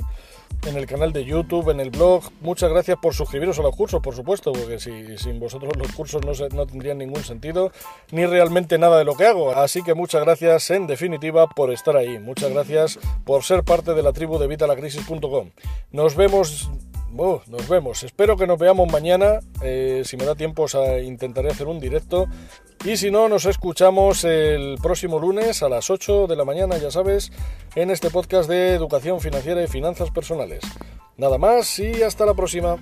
en, 0.66 0.76
el 0.76 0.86
canal 0.86 1.12
de 1.12 1.24
YouTube, 1.24 1.70
en 1.70 1.80
el 1.80 1.90
blog. 1.90 2.24
Muchas 2.40 2.70
gracias 2.70 2.98
por 3.00 3.14
suscribiros 3.14 3.58
a 3.58 3.62
los 3.62 3.74
cursos, 3.74 4.00
por 4.00 4.14
supuesto, 4.14 4.52
porque 4.52 4.78
si, 4.78 5.18
sin 5.18 5.38
vosotros 5.38 5.72
los 5.76 5.92
cursos 5.92 6.24
no, 6.24 6.34
se, 6.34 6.48
no 6.50 6.66
tendrían 6.66 6.98
ningún 6.98 7.24
sentido, 7.24 7.72
ni 8.10 8.26
realmente 8.26 8.78
nada 8.78 8.98
de 8.98 9.04
lo 9.04 9.16
que 9.16 9.26
hago. 9.26 9.54
Así 9.54 9.82
que 9.82 9.94
muchas 9.94 10.24
gracias 10.24 10.70
en 10.70 10.86
definitiva 10.86 11.46
por 11.46 11.72
estar 11.72 11.96
ahí. 11.96 12.18
Muchas 12.18 12.52
gracias 12.52 12.98
por 13.24 13.42
ser 13.44 13.64
parte 13.64 13.94
de 13.94 14.02
la 14.02 14.12
tribu 14.12 14.38
de 14.38 14.46
vitalacrisis.com. 14.46 15.50
Nos 15.92 16.16
vemos 16.16 16.70
Nos 17.16 17.68
vemos. 17.68 18.02
Espero 18.02 18.36
que 18.36 18.46
nos 18.46 18.58
veamos 18.58 18.92
mañana. 18.92 19.40
Eh, 19.62 20.02
si 20.04 20.18
me 20.18 20.26
da 20.26 20.34
tiempo, 20.34 20.64
os 20.64 20.76
intentaré 21.02 21.50
hacer 21.50 21.66
un 21.66 21.80
directo. 21.80 22.26
Y 22.84 22.98
si 22.98 23.10
no, 23.10 23.28
nos 23.28 23.46
escuchamos 23.46 24.22
el 24.24 24.76
próximo 24.82 25.18
lunes 25.18 25.62
a 25.62 25.68
las 25.70 25.88
8 25.88 26.26
de 26.26 26.36
la 26.36 26.44
mañana, 26.44 26.76
ya 26.76 26.90
sabes, 26.90 27.32
en 27.74 27.90
este 27.90 28.10
podcast 28.10 28.48
de 28.50 28.74
educación 28.74 29.20
financiera 29.20 29.62
y 29.62 29.66
finanzas 29.66 30.10
personales. 30.10 30.62
Nada 31.16 31.38
más 31.38 31.78
y 31.78 32.02
hasta 32.02 32.26
la 32.26 32.34
próxima. 32.34 32.76